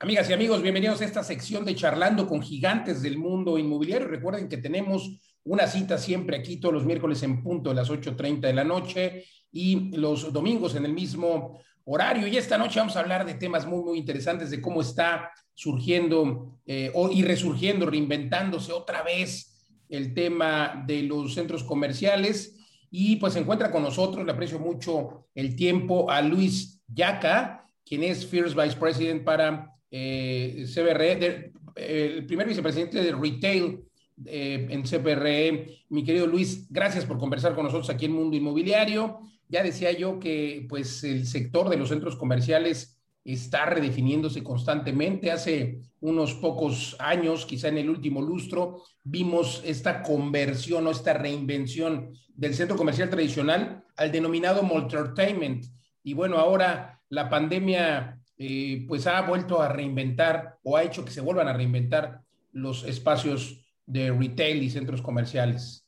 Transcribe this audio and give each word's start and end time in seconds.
Amigas 0.00 0.30
y 0.30 0.32
amigos, 0.32 0.62
bienvenidos 0.62 1.00
a 1.00 1.04
esta 1.04 1.24
sección 1.24 1.64
de 1.64 1.74
Charlando 1.74 2.28
con 2.28 2.40
Gigantes 2.40 3.02
del 3.02 3.18
Mundo 3.18 3.58
Inmobiliario. 3.58 4.06
Recuerden 4.06 4.48
que 4.48 4.58
tenemos 4.58 5.18
una 5.42 5.66
cita 5.66 5.98
siempre 5.98 6.36
aquí 6.36 6.58
todos 6.58 6.72
los 6.72 6.86
miércoles 6.86 7.20
en 7.24 7.42
punto 7.42 7.70
de 7.70 7.74
las 7.74 7.90
8.30 7.90 8.42
de 8.42 8.52
la 8.52 8.62
noche 8.62 9.24
y 9.50 9.96
los 9.96 10.32
domingos 10.32 10.76
en 10.76 10.84
el 10.84 10.92
mismo 10.92 11.58
horario. 11.82 12.28
Y 12.28 12.36
esta 12.36 12.56
noche 12.56 12.78
vamos 12.78 12.94
a 12.94 13.00
hablar 13.00 13.26
de 13.26 13.34
temas 13.34 13.66
muy, 13.66 13.82
muy 13.82 13.98
interesantes, 13.98 14.50
de 14.50 14.62
cómo 14.62 14.82
está 14.82 15.32
surgiendo 15.52 16.60
eh, 16.64 16.92
y 17.12 17.22
resurgiendo, 17.22 17.84
reinventándose 17.84 18.72
otra 18.72 19.02
vez 19.02 19.82
el 19.88 20.14
tema 20.14 20.84
de 20.86 21.02
los 21.02 21.34
centros 21.34 21.64
comerciales. 21.64 22.56
Y 22.88 23.16
pues 23.16 23.32
se 23.32 23.40
encuentra 23.40 23.72
con 23.72 23.82
nosotros, 23.82 24.24
le 24.24 24.30
aprecio 24.30 24.60
mucho 24.60 25.26
el 25.34 25.56
tiempo, 25.56 26.08
a 26.08 26.22
Luis 26.22 26.84
Yaca, 26.86 27.66
quien 27.84 28.04
es 28.04 28.24
First 28.24 28.54
Vice 28.54 28.76
President 28.76 29.24
para 29.24 29.74
eh, 29.90 30.64
CBRE, 30.66 31.52
el 31.76 32.26
primer 32.26 32.46
vicepresidente 32.46 33.02
de 33.02 33.12
retail 33.12 33.80
eh, 34.26 34.66
en 34.70 34.82
CBRE. 34.82 35.84
Mi 35.90 36.04
querido 36.04 36.26
Luis, 36.26 36.66
gracias 36.70 37.04
por 37.04 37.18
conversar 37.18 37.54
con 37.54 37.64
nosotros 37.64 37.90
aquí 37.90 38.06
en 38.06 38.12
Mundo 38.12 38.36
Inmobiliario. 38.36 39.20
Ya 39.48 39.62
decía 39.62 39.92
yo 39.92 40.18
que 40.18 40.66
pues 40.68 41.04
el 41.04 41.26
sector 41.26 41.68
de 41.68 41.76
los 41.76 41.88
centros 41.88 42.16
comerciales 42.16 42.98
está 43.24 43.66
redefiniéndose 43.66 44.42
constantemente. 44.42 45.30
Hace 45.30 45.80
unos 46.00 46.34
pocos 46.34 46.96
años, 46.98 47.46
quizá 47.46 47.68
en 47.68 47.78
el 47.78 47.90
último 47.90 48.22
lustro, 48.22 48.82
vimos 49.04 49.62
esta 49.64 50.02
conversión 50.02 50.86
o 50.86 50.90
esta 50.90 51.12
reinvención 51.12 52.12
del 52.34 52.54
centro 52.54 52.76
comercial 52.76 53.10
tradicional 53.10 53.84
al 53.96 54.12
denominado 54.12 54.62
multi-entertainment. 54.62 55.66
Y 56.02 56.14
bueno, 56.14 56.38
ahora 56.38 57.00
la 57.08 57.28
pandemia 57.28 58.18
eh, 58.38 58.84
pues 58.86 59.06
ha 59.08 59.20
vuelto 59.22 59.60
a 59.60 59.68
reinventar 59.68 60.58
o 60.62 60.76
ha 60.76 60.84
hecho 60.84 61.04
que 61.04 61.10
se 61.10 61.20
vuelvan 61.20 61.48
a 61.48 61.52
reinventar 61.52 62.22
los 62.52 62.84
espacios 62.84 63.64
de 63.84 64.12
retail 64.12 64.62
y 64.62 64.70
centros 64.70 65.02
comerciales. 65.02 65.84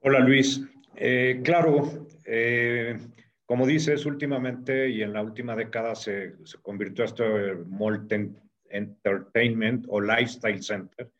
Hola 0.00 0.20
Luis. 0.20 0.62
Eh, 0.96 1.40
claro, 1.44 2.08
eh, 2.24 2.98
como 3.44 3.66
dices, 3.66 4.06
últimamente 4.06 4.88
y 4.88 5.02
en 5.02 5.12
la 5.12 5.22
última 5.22 5.54
década 5.54 5.94
se, 5.94 6.34
se 6.44 6.58
convirtió 6.62 7.04
esto 7.04 7.24
en 7.24 7.68
Molten 7.68 8.40
Entertainment 8.70 9.84
o 9.88 10.00
Lifestyle 10.00 10.62
Center, 10.62 11.10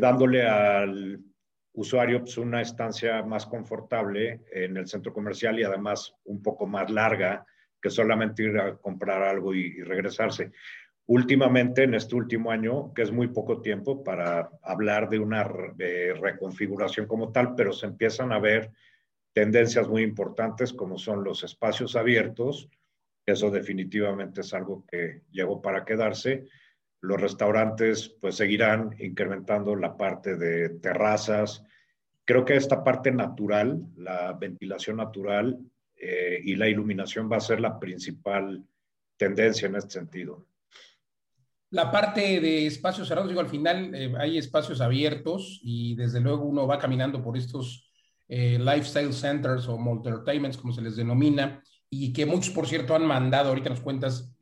dándole 0.00 0.46
al 0.46 1.20
usuario 1.72 2.20
pues, 2.20 2.36
una 2.38 2.60
estancia 2.60 3.22
más 3.22 3.46
confortable 3.46 4.42
en 4.52 4.76
el 4.76 4.86
centro 4.86 5.12
comercial 5.12 5.58
y 5.58 5.64
además 5.64 6.14
un 6.24 6.42
poco 6.42 6.66
más 6.66 6.90
larga 6.90 7.46
que 7.80 7.90
solamente 7.90 8.44
ir 8.44 8.58
a 8.58 8.76
comprar 8.76 9.22
algo 9.22 9.54
y, 9.54 9.82
regresarse. 9.82 10.52
Últimamente, 11.06 11.84
en 11.84 11.94
este 11.94 12.14
último 12.14 12.50
año, 12.50 12.92
que 12.92 13.02
es 13.02 13.10
muy 13.10 13.28
poco 13.28 13.62
tiempo 13.62 14.04
para 14.04 14.50
hablar 14.62 15.08
de 15.08 15.18
una 15.18 15.44
reconfiguración 15.44 17.06
como 17.06 17.32
tal, 17.32 17.54
pero 17.54 17.72
se 17.72 17.86
empiezan 17.86 18.32
a 18.32 18.38
ver 18.38 18.70
tendencias 19.32 19.88
muy 19.88 20.02
importantes 20.02 20.72
como 20.72 20.98
son 20.98 21.24
los 21.24 21.44
espacios 21.44 21.96
abiertos, 21.96 22.68
eso 23.28 23.50
definitivamente 23.50 24.40
es 24.40 24.54
algo 24.54 24.86
que 24.86 25.20
llegó 25.30 25.60
para 25.60 25.84
quedarse. 25.84 26.46
Los 27.02 27.20
restaurantes 27.20 28.08
pues 28.20 28.36
seguirán 28.36 28.96
incrementando 28.98 29.76
la 29.76 29.98
parte 29.98 30.36
de 30.36 30.70
terrazas. 30.80 31.62
Creo 32.24 32.46
que 32.46 32.56
esta 32.56 32.82
parte 32.82 33.12
natural, 33.12 33.82
la 33.96 34.32
ventilación 34.32 34.96
natural, 34.96 35.58
eh, 36.00 36.40
y 36.44 36.54
la 36.54 36.68
iluminación 36.68 37.30
va 37.30 37.38
a 37.38 37.40
ser 37.40 37.60
la 37.60 37.78
principal 37.78 38.64
tendencia 39.16 39.66
en 39.66 39.76
este 39.76 39.90
sentido. 39.90 40.46
La 41.70 41.90
parte 41.90 42.40
de 42.40 42.66
espacios 42.66 43.08
cerrados, 43.08 43.28
digo, 43.28 43.40
al 43.40 43.48
final 43.48 43.94
eh, 43.94 44.14
hay 44.18 44.38
espacios 44.38 44.80
abiertos 44.80 45.60
y 45.62 45.96
desde 45.96 46.20
luego 46.20 46.44
uno 46.44 46.66
va 46.66 46.78
caminando 46.78 47.22
por 47.22 47.36
estos 47.36 47.90
eh, 48.28 48.58
lifestyle 48.58 49.12
centers 49.12 49.66
o 49.68 49.76
multi-entertainments, 49.76 50.56
como 50.56 50.72
se 50.72 50.82
les 50.82 50.96
denomina, 50.96 51.62
y 51.90 52.12
que 52.12 52.26
muchos, 52.26 52.54
por 52.54 52.66
cierto, 52.66 52.94
han 52.94 53.04
mandado, 53.04 53.48
ahorita 53.48 53.70
nos 53.70 53.80
cuentas, 53.80 54.34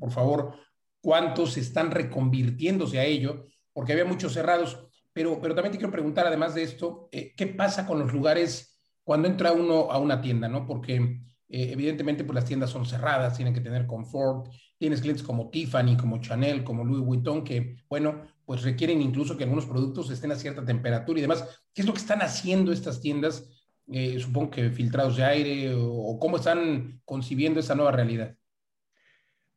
por 0.00 0.10
favor, 0.10 0.56
cuántos 1.00 1.56
están 1.56 1.92
reconvirtiéndose 1.92 2.98
a 2.98 3.04
ello, 3.04 3.46
porque 3.72 3.92
había 3.92 4.04
muchos 4.04 4.32
cerrados. 4.32 4.88
Pero, 5.12 5.40
pero 5.40 5.54
también 5.54 5.70
te 5.70 5.78
quiero 5.78 5.92
preguntar, 5.92 6.26
además 6.26 6.56
de 6.56 6.64
esto, 6.64 7.08
¿qué 7.12 7.46
pasa 7.46 7.86
con 7.86 8.00
los 8.00 8.12
lugares 8.12 8.79
cuando 9.04 9.28
entra 9.28 9.52
uno 9.52 9.90
a 9.90 9.98
una 9.98 10.20
tienda, 10.20 10.48
¿no? 10.48 10.66
Porque 10.66 10.96
eh, 10.96 11.72
evidentemente 11.72 12.22
pues 12.22 12.34
las 12.34 12.44
tiendas 12.44 12.70
son 12.70 12.86
cerradas, 12.86 13.36
tienen 13.36 13.52
que 13.52 13.60
tener 13.60 13.86
confort, 13.86 14.52
tienes 14.78 15.00
clientes 15.00 15.24
como 15.24 15.50
Tiffany, 15.50 15.96
como 15.96 16.20
Chanel, 16.20 16.62
como 16.62 16.84
Louis 16.84 17.04
Vuitton, 17.04 17.42
que, 17.42 17.76
bueno, 17.88 18.22
pues 18.46 18.62
requieren 18.62 19.02
incluso 19.02 19.36
que 19.36 19.44
algunos 19.44 19.66
productos 19.66 20.10
estén 20.10 20.32
a 20.32 20.36
cierta 20.36 20.64
temperatura 20.64 21.18
y 21.18 21.22
demás. 21.22 21.44
¿Qué 21.74 21.82
es 21.82 21.86
lo 21.86 21.92
que 21.92 22.00
están 22.00 22.22
haciendo 22.22 22.72
estas 22.72 23.00
tiendas? 23.00 23.48
Eh, 23.92 24.18
supongo 24.20 24.50
que 24.50 24.70
filtrados 24.70 25.16
de 25.16 25.24
aire 25.24 25.74
o, 25.74 26.18
cómo 26.20 26.36
están 26.36 27.00
concibiendo 27.04 27.58
esa 27.58 27.74
nueva 27.74 27.90
realidad. 27.90 28.36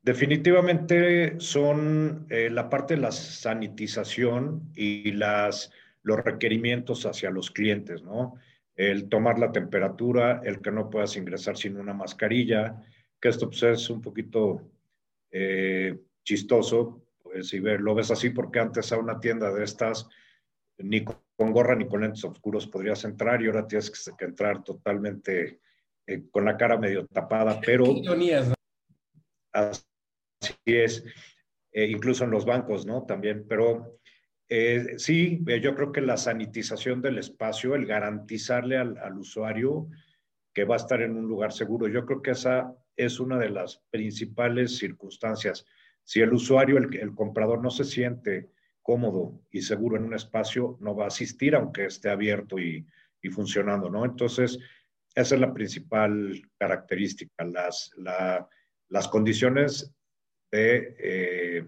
Definitivamente 0.02 1.40
son 1.40 2.26
eh, 2.30 2.50
la 2.50 2.70
parte 2.70 2.96
de 2.96 3.02
la 3.02 3.12
sanitización 3.12 4.72
y 4.76 5.12
las, 5.12 5.72
los 6.02 6.24
requerimientos 6.24 7.06
hacia 7.06 7.30
los 7.30 7.52
clientes, 7.52 8.03
¿no? 8.03 8.36
El 8.75 9.09
tomar 9.09 9.39
la 9.39 9.51
temperatura, 9.51 10.41
el 10.44 10.61
que 10.61 10.72
no 10.72 10.89
puedas 10.89 11.16
ingresar 11.16 11.57
sin 11.57 11.78
una 11.78 11.94
mascarilla, 11.94 12.81
que 13.19 13.29
esto 13.29 13.50
pues, 13.50 13.63
es 13.63 13.89
un 13.89 14.01
poquito 14.01 14.69
eh, 15.31 15.97
chistoso, 16.23 17.07
pues, 17.22 17.50
si 17.50 17.59
lo 17.59 17.95
ves 17.95 18.11
así, 18.11 18.29
porque 18.31 18.59
antes 18.59 18.91
a 18.91 18.97
una 18.97 19.19
tienda 19.19 19.51
de 19.51 19.63
estas 19.63 20.07
ni 20.78 21.03
con 21.03 21.51
gorra 21.51 21.75
ni 21.75 21.88
con 21.88 22.01
lentes 22.01 22.23
oscuros 22.23 22.67
podrías 22.67 23.03
entrar 23.06 23.41
y 23.41 23.47
ahora 23.47 23.67
tienes 23.67 23.91
que, 23.91 24.25
entrar 24.25 24.63
totalmente 24.63 25.59
eh, 26.07 26.23
con 26.31 26.45
la 26.45 26.57
cara 26.57 26.78
medio 26.78 27.05
tapada, 27.07 27.59
pero... 27.61 27.85
Así 29.51 29.84
es, 30.66 31.05
eh, 31.72 31.85
incluso 31.85 32.23
en 32.23 32.31
los 32.31 32.44
bancos, 32.44 32.85
¿no? 32.85 33.03
También, 33.05 33.45
pero 33.47 34.00
eh, 34.56 35.00
sí, 35.00 35.44
eh, 35.47 35.59
yo 35.59 35.74
creo 35.74 35.91
que 35.91 36.00
la 36.00 36.16
sanitización 36.16 37.02
del 37.02 37.18
espacio, 37.18 37.74
el 37.74 37.88
garantizarle 37.88 38.78
al, 38.78 39.18
usuario 39.18 39.88
que 40.53 40.64
va 40.64 40.75
a 40.75 40.78
estar 40.78 41.02
en 41.02 41.18
un 41.18 41.28
lugar 41.28 41.52
seguro, 41.52 41.88
yo 41.88 42.06
creo 42.06 42.22
que 42.22 42.31
esa 42.31 42.72
es 42.96 43.19
una 43.19 43.40
de 43.40 43.50
las 43.50 43.81
principales 43.90 44.78
circunstancias. 44.78 45.66
Si 46.03 46.22
el 46.22 46.34
usuario, 46.34 46.78
el, 46.78 47.16
comprador 47.16 47.64
no 47.64 47.72
se 47.72 47.84
siente 47.84 48.52
cómodo 48.84 49.41
y 49.50 49.64
seguro 49.64 49.97
en 49.97 50.03
un 50.03 50.14
espacio, 50.14 50.78
no 50.81 50.96
va 50.96 51.06
a 51.06 51.08
asistir 51.08 51.56
aunque 51.56 51.85
esté 51.85 52.12
abierto 52.12 52.59
y, 52.59 52.85
funcionando, 53.31 53.90
¿no? 53.90 54.06
Entonces, 54.06 54.59
esa 55.16 55.34
es 55.34 55.41
la 55.41 55.52
principal 55.52 56.44
característica, 56.59 57.44
las, 57.44 57.90
las 58.88 59.08
condiciones 59.08 59.91
de... 60.52 60.96
Eh, 61.00 61.66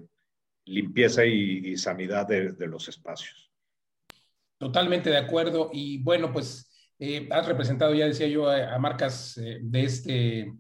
limpieza 0.65 1.25
y, 1.25 1.77
sanidad 1.77 2.27
de, 2.27 2.67
los 2.67 2.87
espacios. 2.87 3.51
Totalmente 4.57 5.09
de 5.09 5.17
acuerdo. 5.17 5.69
Y 5.71 5.99
bueno, 5.99 6.31
pues 6.31 6.71
eh, 6.99 7.27
has 7.31 7.45
representado, 7.45 7.93
ya 7.93 8.07
decía 8.07 8.27
yo, 8.27 8.49
a, 8.49 8.77
marcas 8.79 9.37
eh, 9.37 9.59
de 9.61 9.83
este, 9.83 10.53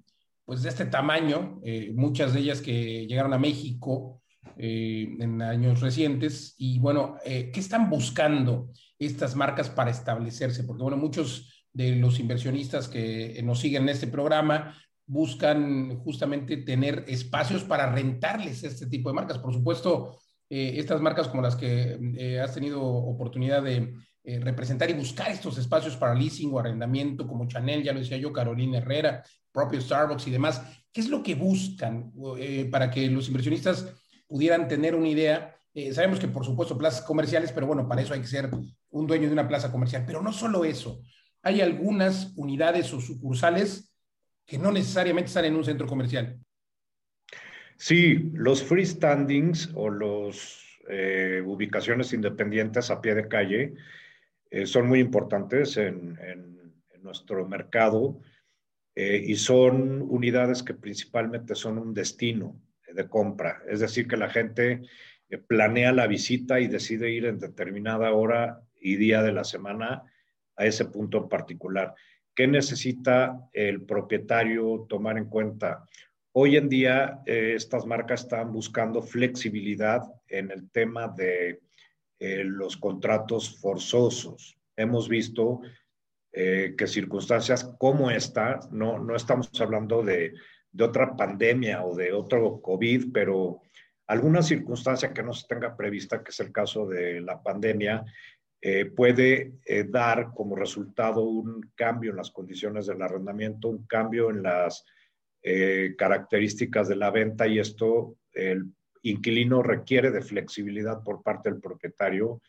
pues 0.45 0.61
de 0.61 0.69
este 0.69 0.85
tamaño, 0.85 1.59
eh, 1.63 1.91
muchas 1.95 2.33
de 2.33 2.41
ellas 2.41 2.61
que 2.61 3.07
llegaron 3.07 3.33
a 3.33 3.39
México 3.39 4.21
en 4.57 5.41
años 5.41 5.81
recientes. 5.81 6.55
Y 6.57 6.79
bueno, 6.79 7.17
¿qué 7.25 7.51
están 7.55 7.89
buscando 7.89 8.71
estas 8.97 9.35
marcas 9.35 9.69
para 9.69 9.91
establecerse? 9.91 10.63
Porque 10.63 10.83
bueno, 10.83 10.95
muchos 10.95 11.67
de 11.73 11.97
los 11.97 12.19
inversionistas 12.19 12.87
que 12.87 13.41
nos 13.43 13.59
siguen 13.59 13.83
en 13.83 13.89
este 13.89 14.07
programa 14.07 14.77
buscan 15.07 15.99
justamente 15.99 16.57
tener 16.57 17.05
espacios 17.07 17.63
para 17.63 17.91
rentarles 17.91 18.63
este 18.63 18.87
tipo 18.87 19.09
de 19.09 19.15
marcas. 19.15 19.37
Por 19.37 19.53
supuesto, 19.53 20.17
eh, 20.49 20.73
estas 20.77 21.01
marcas 21.01 21.27
como 21.27 21.41
las 21.41 21.55
que 21.55 21.97
eh, 22.17 22.39
has 22.39 22.53
tenido 22.53 22.81
oportunidad 22.81 23.63
de 23.63 23.93
eh, 24.23 24.39
representar 24.39 24.89
y 24.89 24.93
buscar 24.93 25.29
estos 25.29 25.57
espacios 25.57 25.95
para 25.95 26.15
leasing 26.15 26.51
o 26.53 26.59
arrendamiento, 26.59 27.27
como 27.27 27.47
Chanel, 27.47 27.83
ya 27.83 27.93
lo 27.93 27.99
decía 27.99 28.17
yo, 28.17 28.33
Carolina 28.33 28.79
Herrera, 28.79 29.23
propio 29.51 29.79
Starbucks 29.79 30.27
y 30.27 30.31
demás. 30.31 30.61
¿Qué 30.91 31.01
es 31.01 31.09
lo 31.09 31.21
que 31.21 31.35
buscan 31.35 32.11
para 32.71 32.89
que 32.89 33.09
los 33.09 33.27
inversionistas 33.27 33.87
pudieran 34.27 34.67
tener 34.67 34.95
una 34.95 35.09
idea? 35.09 35.51
sabemos 35.91 36.21
que, 36.21 36.29
por 36.29 36.45
supuesto, 36.45 36.77
plazas 36.77 37.01
comerciales, 37.01 37.51
pero 37.51 37.67
bueno, 37.67 37.85
para 37.85 38.01
eso 38.01 38.13
hay 38.13 38.21
que 38.21 38.27
ser 38.27 38.49
un 38.91 39.07
dueño 39.07 39.27
de 39.27 39.33
una 39.33 39.45
plaza 39.45 39.73
comercial. 39.73 40.05
Pero 40.07 40.21
no 40.21 40.31
solo 40.31 40.63
eso, 40.63 41.01
hay 41.43 41.59
algunas 41.59 42.31
unidades 42.37 42.93
o 42.93 43.01
sucursales 43.01 43.94
que 44.45 44.57
no 44.57 44.71
necesariamente 44.71 45.27
están 45.27 45.45
en 45.45 45.55
un 45.55 45.63
centro 45.63 45.87
comercial. 45.87 46.39
Sí, 47.77 48.31
los 48.33 48.63
freestandings 48.63 49.71
o 49.73 49.89
las 49.89 50.63
eh, 50.87 51.41
ubicaciones 51.43 52.13
independientes 52.13 52.89
a 52.89 53.01
pie 53.01 53.15
de 53.15 53.27
calle 53.27 53.73
eh, 54.49 54.65
son 54.65 54.87
muy 54.87 54.99
importantes 54.99 55.77
en, 55.77 56.17
nuestro 57.01 57.47
mercado 57.47 58.19
eh, 58.95 59.21
y 59.23 59.35
son 59.35 60.01
unidades 60.01 60.63
que 60.63 60.73
principalmente 60.73 61.53
son 61.53 61.77
un 61.77 61.93
destino 61.93 62.59
de 62.91 63.07
compra. 63.07 63.61
Es 63.69 63.79
decir, 63.79 64.07
que 64.07 64.17
la 64.17 64.27
gente 64.27 64.81
planea 65.47 65.91
la 65.91 66.07
visita 66.07 66.59
y 66.59 66.67
decide 66.67 67.11
ir 67.11 67.25
en 67.25 67.37
determinada 67.37 68.11
hora 68.11 68.63
y 68.81 68.95
día 68.95 69.21
de 69.21 69.33
la 69.33 69.43
semana 69.43 70.01
a 70.55 70.65
ese 70.65 70.85
punto 70.85 71.19
en 71.19 71.29
particular. 71.29 71.93
¿Qué 72.35 72.47
necesita 72.47 73.49
el 73.53 73.83
propietario 73.83 74.85
tomar 74.89 75.17
en 75.17 75.29
cuenta? 75.29 75.85
Hoy 76.33 76.57
en 76.57 76.67
día 76.67 77.21
eh, 77.25 77.53
estas 77.55 77.85
marcas 77.85 78.23
están 78.23 78.51
buscando 78.51 79.01
flexibilidad 79.01 80.01
en 80.27 80.51
el 80.51 80.69
tema 80.69 81.07
de 81.07 81.61
eh, 82.19 82.43
los 82.43 82.75
contratos 82.75 83.57
forzosos. 83.61 84.57
Hemos 84.75 85.07
visto 85.07 85.61
eh, 86.33 86.75
que 86.77 86.87
circunstancias 86.87 87.63
como 87.77 88.11
esta, 88.11 88.59
no, 88.69 88.99
no 88.99 89.15
estamos 89.15 89.49
hablando 89.61 90.03
de, 90.03 90.33
de, 90.73 90.83
otra 90.83 91.15
pandemia 91.15 91.85
o 91.85 91.95
de 91.95 92.11
otro 92.11 92.59
COVID, 92.61 93.13
pero 93.13 93.61
alguna 94.07 94.41
circunstancia 94.41 95.13
que 95.13 95.23
no 95.23 95.31
se 95.31 95.47
tenga 95.47 95.77
prevista, 95.77 96.21
que 96.21 96.31
es 96.31 96.39
el 96.41 96.51
caso 96.51 96.85
de 96.85 97.21
la 97.21 97.41
pandemia, 97.41 98.03
eh, 98.61 98.85
puede 98.85 99.53
eh, 99.65 99.83
dar 99.87 100.31
como 100.33 100.55
resultado 100.55 101.21
un 101.21 101.71
cambio 101.75 102.11
en 102.11 102.17
las 102.17 102.31
condiciones 102.31 102.87
del 102.87 103.01
arrendamiento, 103.01 103.69
un 103.69 103.85
cambio 103.85 104.29
en 104.29 104.41
las 104.41 104.85
eh, 105.43 105.93
características 105.97 106.87
de 106.87 106.95
la 106.95 107.11
venta 107.11 107.47
y 107.47 107.59
esto 107.59 108.17
el 108.33 108.73
inquilino 109.03 109.61
requiere 109.61 110.09
de 110.09 110.21
flexibilidad 110.21 111.03
por 111.03 111.21
parte 111.21 111.51
del 111.51 111.61
propietario, 111.61 112.41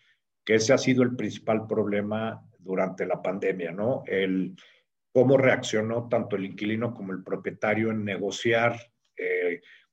que 0.42 0.54
ese 0.54 0.72
ha 0.72 0.78
sido 0.78 1.02
el 1.02 1.14
principal 1.16 1.66
problema 1.66 2.42
durante 2.58 3.04
la 3.04 3.20
pandemia, 3.20 3.72
¿no? 3.72 4.02
El 4.06 4.56
cómo 5.12 5.36
reaccionó 5.36 6.08
tanto 6.08 6.36
el 6.36 6.46
inquilino 6.46 6.94
como 6.94 7.12
el 7.12 7.22
propietario 7.22 7.90
en 7.90 8.04
negociar 8.04 8.78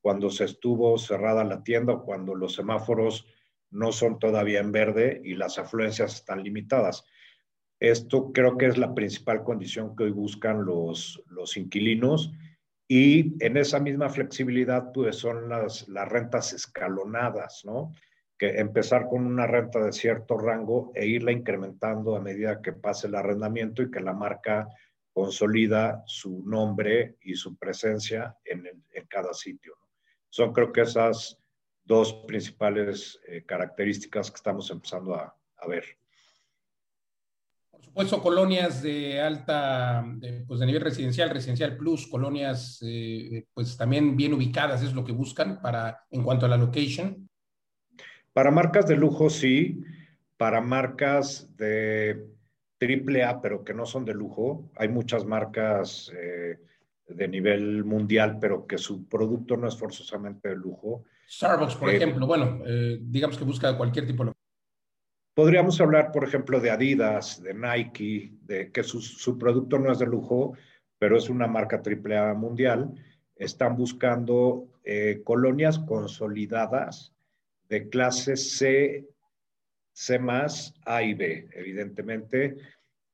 cuando 0.01 0.29
se 0.29 0.43
estuvo 0.43 0.97
cerrada 0.97 1.45
la 1.45 1.63
tienda 1.63 1.93
o 1.93 2.03
cuando 2.03 2.35
los 2.35 2.55
semáforos 2.55 3.25
no 3.73 3.91
son 3.91 4.19
todavía 4.19 4.59
en 4.59 4.71
verde 4.71 5.19
y 5.23 5.33
las 5.33 5.57
afluencias 5.59 6.15
están 6.15 6.43
limitadas. 6.43 7.03
Esto 7.79 8.31
creo 8.31 8.57
que 8.57 8.67
es 8.67 8.77
la 8.77 8.93
principal 8.93 9.43
condición 9.43 9.95
que 9.95 10.05
hoy 10.05 10.11
buscan 10.11 10.63
los, 10.63 11.21
los 11.27 11.57
inquilinos 11.57 12.31
y 12.87 13.43
en 13.43 13.57
esa 13.57 13.79
misma 13.79 14.09
flexibilidad 14.09 14.91
pues 14.93 15.17
son 15.17 15.49
las, 15.49 15.87
las 15.89 16.07
rentas 16.07 16.53
escalonadas, 16.53 17.63
¿no? 17.65 17.91
Que 18.37 18.59
empezar 18.59 19.07
con 19.07 19.25
una 19.25 19.47
renta 19.47 19.83
de 19.83 19.91
cierto 19.91 20.37
rango 20.37 20.91
e 20.93 21.05
irla 21.05 21.31
incrementando 21.31 22.15
a 22.15 22.21
medida 22.21 22.61
que 22.61 22.73
pase 22.73 23.07
el 23.07 23.15
arrendamiento 23.15 23.81
y 23.81 23.91
que 23.91 23.99
la 23.99 24.13
marca 24.13 24.69
consolida 25.11 26.03
su 26.05 26.43
nombre 26.45 27.17
y 27.21 27.35
su 27.35 27.57
presencia 27.57 28.37
en, 28.45 28.65
en 28.91 29.05
cada 29.07 29.33
sitio. 29.33 29.75
Son 30.29 30.53
creo 30.53 30.71
que 30.71 30.81
esas 30.81 31.42
dos 31.85 32.13
principales 32.27 33.19
eh, 33.27 33.43
características 33.45 34.31
que 34.31 34.35
estamos 34.35 34.69
empezando 34.71 35.15
a, 35.15 35.35
a, 35.57 35.67
ver. 35.67 35.83
Por 37.69 37.83
supuesto, 37.83 38.21
colonias 38.21 38.81
de 38.81 39.19
alta, 39.19 40.03
de, 40.15 40.43
pues 40.47 40.59
de 40.59 40.65
nivel 40.65 40.81
residencial, 40.81 41.29
residencial 41.29 41.75
plus, 41.75 42.07
colonias 42.07 42.79
eh, 42.85 43.45
pues 43.53 43.75
también 43.75 44.15
bien 44.15 44.33
ubicadas 44.33 44.81
es 44.81 44.93
lo 44.93 45.03
que 45.03 45.11
buscan 45.11 45.61
para 45.61 46.05
en 46.09 46.23
cuanto 46.23 46.45
a 46.45 46.49
la 46.49 46.57
location. 46.57 47.29
Para 48.31 48.49
marcas 48.49 48.87
de 48.87 48.95
lujo 48.95 49.29
sí, 49.29 49.83
para 50.37 50.61
marcas 50.61 51.55
de 51.57 52.25
triple 52.77 53.23
A, 53.23 53.41
pero 53.41 53.63
que 53.63 53.73
no 53.73 53.85
son 53.85 54.05
de 54.05 54.13
lujo, 54.13 54.71
hay 54.75 54.87
muchas 54.87 55.25
marcas 55.25 56.11
eh, 56.15 56.57
de 57.07 57.27
nivel 57.27 57.83
mundial, 57.83 58.39
pero 58.39 58.65
que 58.65 58.77
su 58.77 59.07
producto 59.07 59.55
no 59.57 59.67
es 59.67 59.77
forzosamente 59.77 60.49
de 60.49 60.55
lujo 60.55 61.03
Starbucks, 61.29 61.75
por 61.75 61.89
eh, 61.89 61.95
ejemplo, 61.95 62.27
bueno, 62.27 62.61
eh, 62.65 62.99
digamos 63.01 63.37
que 63.37 63.43
busca 63.43 63.75
cualquier 63.77 64.05
tipo 64.05 64.25
de... 64.25 64.31
Podríamos 65.35 65.79
hablar, 65.81 66.11
por 66.11 66.23
ejemplo, 66.23 66.59
de 66.59 66.69
Adidas, 66.69 67.41
de 67.41 67.53
Nike, 67.53 68.33
de 68.41 68.71
que 68.71 68.83
su, 68.83 69.01
su 69.01 69.37
producto 69.37 69.79
no 69.79 69.91
es 69.91 69.99
de 69.99 70.05
lujo, 70.05 70.55
pero 70.99 71.17
es 71.17 71.29
una 71.29 71.47
marca 71.47 71.81
AAA 71.83 72.35
mundial. 72.35 72.93
Están 73.35 73.75
buscando 73.75 74.67
eh, 74.83 75.21
colonias 75.23 75.79
consolidadas 75.79 77.13
de 77.67 77.89
clase 77.89 78.37
C, 78.37 79.07
C 79.91 80.19
más, 80.19 80.75
A 80.85 81.01
y 81.01 81.15
B, 81.15 81.49
evidentemente, 81.53 82.55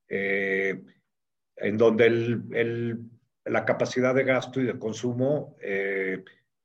en 0.08 1.76
donde 1.78 2.06
el, 2.06 2.42
el, 2.52 2.98
la 3.44 3.64
capacidad 3.64 4.14
de 4.14 4.24
gasto 4.24 4.60
y 4.60 4.66
de 4.66 4.78
consumo 4.78 5.56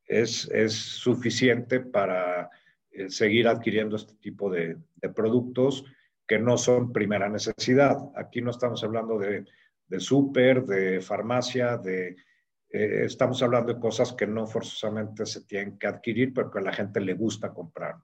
es, 0.05 0.49
es 0.51 0.73
suficiente 0.73 1.79
para 1.79 2.49
eh, 2.91 3.09
seguir 3.09 3.47
adquiriendo 3.47 3.95
este 3.95 4.15
tipo 4.15 4.49
de, 4.49 4.77
productos 5.15 5.85
que 6.27 6.39
no 6.39 6.57
son 6.57 6.91
primera 6.91 7.29
necesidad. 7.29 7.97
Aquí 8.15 8.41
no 8.41 8.51
estamos 8.51 8.83
hablando 8.83 9.19
de, 9.19 9.45
de 9.87 9.99
súper, 9.99 10.65
de 10.65 10.99
farmacia, 11.01 11.77
de, 11.77 12.15
eh, 12.75 13.05
estamos 13.05 13.41
hablando 13.41 13.73
de 13.73 13.79
cosas 13.79 14.11
que 14.13 14.27
no 14.27 14.45
forzosamente 14.47 15.25
se 15.25 15.45
tienen 15.45 15.77
que 15.77 15.87
adquirir, 15.87 16.33
pero 16.33 16.51
que 16.51 16.59
a 16.59 16.63
la 16.63 16.73
gente 16.73 16.99
le 16.99 17.13
gusta 17.13 17.53
comprar. 17.53 17.95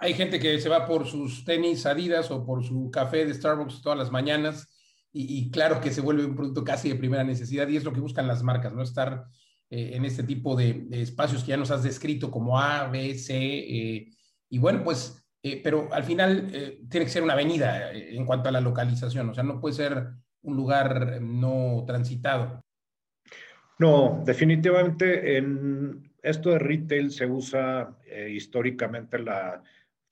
Hay 0.00 0.14
gente 0.14 0.38
que 0.38 0.58
se 0.58 0.68
va 0.68 0.86
por 0.86 1.06
sus 1.06 1.44
tenis 1.44 1.84
Adidas 1.84 2.30
o 2.30 2.44
por 2.46 2.64
su 2.64 2.90
café 2.90 3.26
de 3.26 3.34
Starbucks 3.34 3.82
todas 3.82 3.98
las 3.98 4.10
mañanas 4.10 4.68
y, 5.12 5.50
claro 5.50 5.80
que 5.80 5.90
se 5.90 6.00
vuelve 6.00 6.24
un 6.24 6.36
producto 6.36 6.62
casi 6.62 6.88
de 6.88 6.94
primera 6.94 7.24
necesidad 7.24 7.66
y 7.68 7.76
es 7.76 7.84
lo 7.84 7.92
que 7.92 8.00
buscan 8.00 8.28
las 8.28 8.44
marcas, 8.44 8.72
¿no? 8.72 8.82
Estar 8.82 9.24
eh, 9.70 9.92
en 9.94 10.04
este 10.04 10.24
tipo 10.24 10.56
de, 10.56 10.74
de, 10.88 11.02
espacios 11.02 11.42
que 11.42 11.50
ya 11.50 11.56
nos 11.56 11.70
has 11.70 11.82
descrito 11.82 12.30
como 12.30 12.58
A, 12.58 12.88
B, 12.88 13.14
C. 13.14 13.36
Eh, 13.36 14.08
y 14.50 14.58
bueno, 14.58 14.82
pues, 14.82 15.24
eh, 15.42 15.60
pero 15.62 15.88
al 15.92 16.04
final 16.04 16.50
eh, 16.52 16.80
tiene 16.90 17.06
que 17.06 17.12
ser 17.12 17.22
una 17.22 17.32
avenida 17.32 17.92
eh, 17.92 18.14
en 18.14 18.26
cuanto 18.26 18.48
a 18.48 18.52
la 18.52 18.60
localización, 18.60 19.30
o 19.30 19.34
sea, 19.34 19.42
no 19.42 19.60
puede 19.60 19.74
ser 19.74 20.08
un 20.42 20.56
lugar 20.56 21.20
no 21.22 21.84
transitado. 21.86 22.62
No, 23.78 24.22
definitivamente 24.26 25.38
en 25.38 26.12
esto 26.22 26.50
de 26.50 26.58
retail 26.58 27.10
se 27.10 27.24
usa 27.24 27.96
históricamente 28.28 29.18
la, 29.18 29.62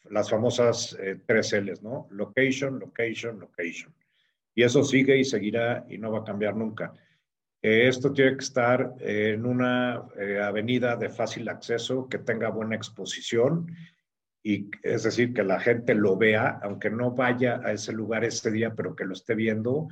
las 0.09 0.31
famosas 0.31 0.97
tres 1.27 1.53
L's, 1.53 1.83
¿no? 1.83 2.07
Location, 2.11 2.79
location, 2.79 3.39
location. 3.39 3.95
Y 4.55 4.63
eso 4.63 4.83
sigue 4.83 5.19
y 5.19 5.25
seguirá 5.25 5.85
y 5.87 5.99
no 5.99 6.11
va 6.11 6.21
a 6.21 6.25
cambiar 6.25 6.57
nunca. 6.57 6.95
Esto 7.61 8.13
tiene 8.13 8.37
que 8.37 8.45
estar 8.45 8.95
en 9.01 9.45
una 9.45 10.03
eh, 10.19 10.39
avenida 10.41 10.97
de 10.97 11.11
fácil 11.11 11.49
acceso, 11.49 12.09
que 12.09 12.19
tenga 12.19 12.51
buena 12.51 12.77
exposición, 12.77 13.67
y 14.43 14.71
es 14.83 15.03
decir, 15.03 15.35
que 15.35 15.43
la 15.43 15.59
gente 15.59 15.95
lo 15.95 16.17
vea, 16.17 16.61
aunque 16.63 16.91
no 16.91 17.11
vaya 17.11 17.61
a 17.65 17.73
ese 17.73 17.93
lugar 17.93 18.25
ese 18.25 18.51
día, 18.51 18.75
pero 18.75 18.95
que 18.95 19.05
lo 19.05 19.13
esté 19.13 19.35
viendo 19.35 19.89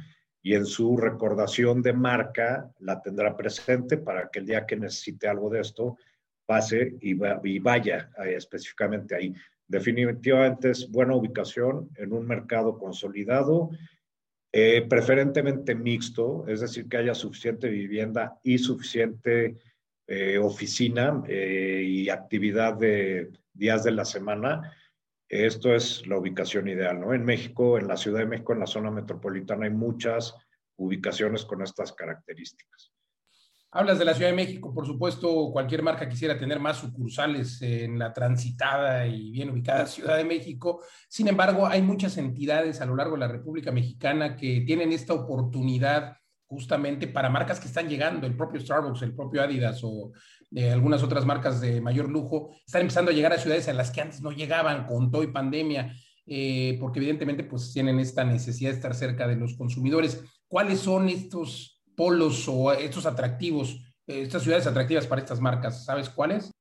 y 0.47 0.55
en 0.55 0.65
su 0.65 0.97
recordación 0.97 1.83
de 1.83 1.93
marca 1.93 2.71
la 2.79 3.03
tendrá 3.03 3.37
presente 3.37 3.99
para 3.99 4.29
que 4.29 4.39
el 4.39 4.47
día 4.47 4.65
que 4.65 4.77
necesite 4.77 5.27
algo 5.27 5.51
de 5.51 5.61
esto 5.61 5.97
pase 6.47 6.95
y, 7.01 7.15
va, 7.15 7.41
y 7.43 7.59
vaya 7.59 8.11
eh, 8.25 8.35
específicamente 8.37 9.17
ahí. 9.17 9.35
Definitivamente 9.67 10.71
es 10.71 10.89
buena 10.89 11.17
ubicación 11.17 11.91
en 11.97 12.13
un 12.13 12.25
mercado 12.29 12.79
consolidado 12.79 13.71
eh, 14.59 14.87
preferentemente 14.89 15.75
mixto, 15.75 16.47
es 16.49 16.63
decir, 16.63 16.89
que 16.89 16.97
haya 16.97 17.15
suficiente 17.15 17.69
vivienda 17.69 18.41
y 18.43 18.57
suficiente 18.57 19.59
eh, 20.07 20.39
oficina 20.39 21.23
eh, 21.29 21.83
y 21.87 22.09
actividad 22.09 22.73
de 22.73 23.33
días 23.53 23.85
de 23.85 23.91
la 23.91 24.07
semana. 24.07 24.75
Esto 25.29 25.75
es 25.75 26.07
la 26.07 26.17
ubicación 26.17 26.69
ideal, 26.69 26.99
¿no? 26.99 27.13
En 27.13 27.23
México, 27.23 27.77
en 27.77 27.87
la 27.87 27.99
Ciudad 27.99 28.21
de 28.21 28.27
México, 28.29 28.55
en 28.55 28.61
la 28.61 28.67
zona 28.67 28.91
metropolitana, 28.91 29.67
hay 29.67 29.73
muchas 29.73 30.35
ubicaciones 30.77 31.45
con 31.45 31.61
estas 31.61 31.93
características. 31.93 32.96
Hablas 33.73 33.99
de 33.99 34.05
la 34.05 34.15
Ciudad 34.15 34.31
de 34.31 34.37
México, 34.37 34.73
por 34.73 34.87
supuesto, 34.87 35.51
cualquier 35.53 35.83
marca 35.83 36.09
quisiera 36.09 36.39
tener 36.39 36.61
más 36.61 36.79
sucursales 36.79 37.61
en 37.61 37.99
la 37.99 38.13
transitada 38.13 39.07
y 39.07 39.31
bien 39.31 39.51
ubicada 39.51 39.87
Ciudad 39.87 40.17
de 40.17 40.25
México. 40.25 40.83
Sin 41.09 41.29
embargo, 41.29 41.67
hay 41.67 41.83
muchas 41.83 42.17
entidades 42.17 42.81
a 42.81 42.87
lo 42.87 42.97
largo 42.97 43.15
de 43.15 43.21
la 43.21 43.29
República 43.29 43.73
Mexicana 43.73 44.37
que 44.37 44.63
tienen 44.67 44.93
esta 44.93 45.15
oportunidad 45.15 46.17
justamente 46.47 47.09
para 47.09 47.29
marcas 47.29 47.59
que 47.59 47.67
están 47.67 47.89
llegando, 47.89 48.27
el 48.27 48.37
propio 48.37 48.61
Starbucks, 48.61 49.03
el 49.03 49.15
propio 49.15 49.43
Adidas 49.43 49.81
o 49.83 50.13
eh, 50.55 50.71
algunas 50.71 51.03
otras 51.03 51.27
marcas 51.27 51.61
de 51.61 51.81
mayor 51.81 52.09
lujo, 52.09 52.51
están 52.65 52.83
empezando 52.83 53.11
a 53.11 53.15
llegar 53.15 53.33
a 53.33 53.39
ciudades 53.39 53.67
en 53.69 53.77
las 53.77 53.91
que 53.91 54.01
antes 54.01 54.23
no 54.23 54.31
llegaban 54.31 54.87
con 54.87 55.11
todo 55.11 55.25
y 55.25 55.33
pandemia, 55.33 55.93
eh, 56.25 56.79
porque 56.81 57.01
evidentemente 57.01 57.43
pues 57.45 57.73
tienen 57.73 57.99
esta 57.99 58.25
necesidad 58.25 58.71
de 58.71 58.77
estar 58.77 58.95
cerca 58.95 59.27
de 59.27 59.37
los 59.37 59.57
consumidores. 59.57 60.23
¿Cuáles 60.47 60.79
son 60.81 61.09
estos 61.09 61.76
polos 61.97 62.47
o 62.49 62.73
estos 62.73 63.07
atractivos, 63.07 63.81
estas 64.07 64.43
ciudades 64.43 64.67
atractivas 64.67 65.07
para 65.07 65.23
estas 65.23 65.41
marcas? 65.41 65.85
¿Sabes 65.85 66.09
cuáles? 66.11 66.53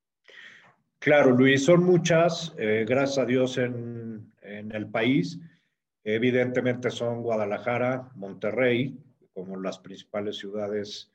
Claro, 1.00 1.32
Luis, 1.32 1.66
son 1.66 1.84
muchas, 1.84 2.54
eh, 2.58 2.86
gracias 2.88 3.20
a 3.20 3.26
Dios 3.26 3.58
en, 3.58 4.32
en, 4.42 4.72
el 4.72 4.88
país. 4.88 5.40
Evidentemente 6.04 6.90
son 6.90 7.22
Guadalajara, 7.22 8.10
Monterrey, 8.16 8.98
como 9.34 9.58
las 9.58 9.78
principales 9.78 10.38
ciudades 10.38 11.12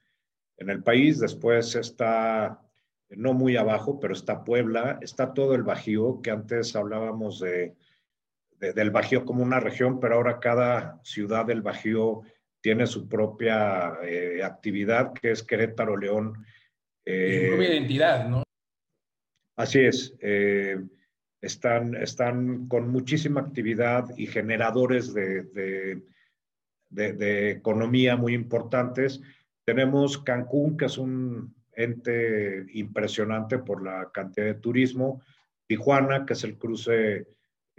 en 0.58 0.70
el 0.70 0.82
país. 0.82 1.18
Después 1.18 1.74
está 1.74 2.60
no 3.10 3.32
muy 3.34 3.56
abajo, 3.56 3.98
pero 3.98 4.14
está 4.14 4.44
Puebla, 4.44 4.98
está 5.00 5.34
todo 5.34 5.54
el 5.54 5.62
Bajío, 5.62 6.20
que 6.22 6.30
antes 6.30 6.76
hablábamos 6.76 7.40
de, 7.40 7.74
del 8.60 8.90
Bajío 8.90 9.24
como 9.24 9.42
una 9.42 9.58
región, 9.58 9.98
pero 9.98 10.16
ahora 10.16 10.38
cada 10.38 11.00
ciudad 11.02 11.46
del 11.46 11.62
Bajío 11.62 12.22
tiene 12.60 12.86
su 12.86 13.08
propia 13.08 13.98
eh, 14.02 14.42
actividad, 14.42 15.12
que 15.12 15.32
es 15.32 15.42
Querétaro, 15.42 15.96
León. 15.96 16.44
Eh, 17.04 17.42
su 17.44 17.48
propia 17.48 17.74
identidad, 17.74 18.28
¿no? 18.28 18.42
Así 19.56 19.80
es. 19.80 20.14
Eh, 20.20 20.78
están, 21.40 21.94
están 21.94 22.68
con 22.68 22.88
muchísima 22.90 23.40
actividad 23.40 24.06
y 24.16 24.26
generadores 24.26 25.14
de, 25.14 25.42
de, 25.44 26.02
de, 26.90 27.50
economía 27.50 28.16
muy 28.16 28.34
importantes. 28.34 29.20
Tenemos 29.64 30.18
Cancún, 30.18 30.76
que 30.76 30.86
es 30.86 30.98
un 30.98 31.54
ente 31.72 32.66
impresionante 32.74 33.58
por 33.58 33.82
la 33.82 34.10
cantidad 34.12 34.46
de 34.46 34.54
turismo. 34.54 35.22
Tijuana, 35.66 36.26
que 36.26 36.34
es 36.34 36.44
el 36.44 36.58
cruce 36.58 37.26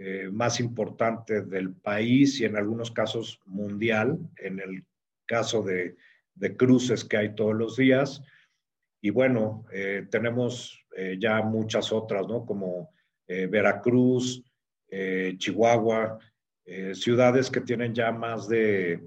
eh, 0.04 0.28
más 0.32 0.58
importante 0.58 1.42
del 1.42 1.74
país 1.74 2.40
y 2.40 2.44
en 2.44 2.56
algunos 2.56 2.90
casos 2.90 3.38
mundial, 3.46 4.18
en 4.38 4.58
el 4.58 4.84
caso 5.26 5.62
de, 5.62 5.94
de 6.34 6.56
cruces 6.56 7.04
que 7.04 7.18
hay 7.18 7.36
todos 7.36 7.54
los 7.54 7.76
días. 7.76 8.20
Y 9.00 9.10
bueno, 9.10 9.64
eh, 9.72 10.08
tenemos 10.10 10.84
eh, 10.96 11.18
ya 11.20 11.40
muchas 11.42 11.92
otras, 11.92 12.26
¿no? 12.26 12.44
Como 12.44 12.90
Veracruz, 13.28 14.44
Chihuahua, 15.38 16.18
ciudades 16.92 17.48
que 17.48 17.62
tienen 17.62 17.94
ya 17.94 18.12
más 18.12 18.46
de 18.46 19.00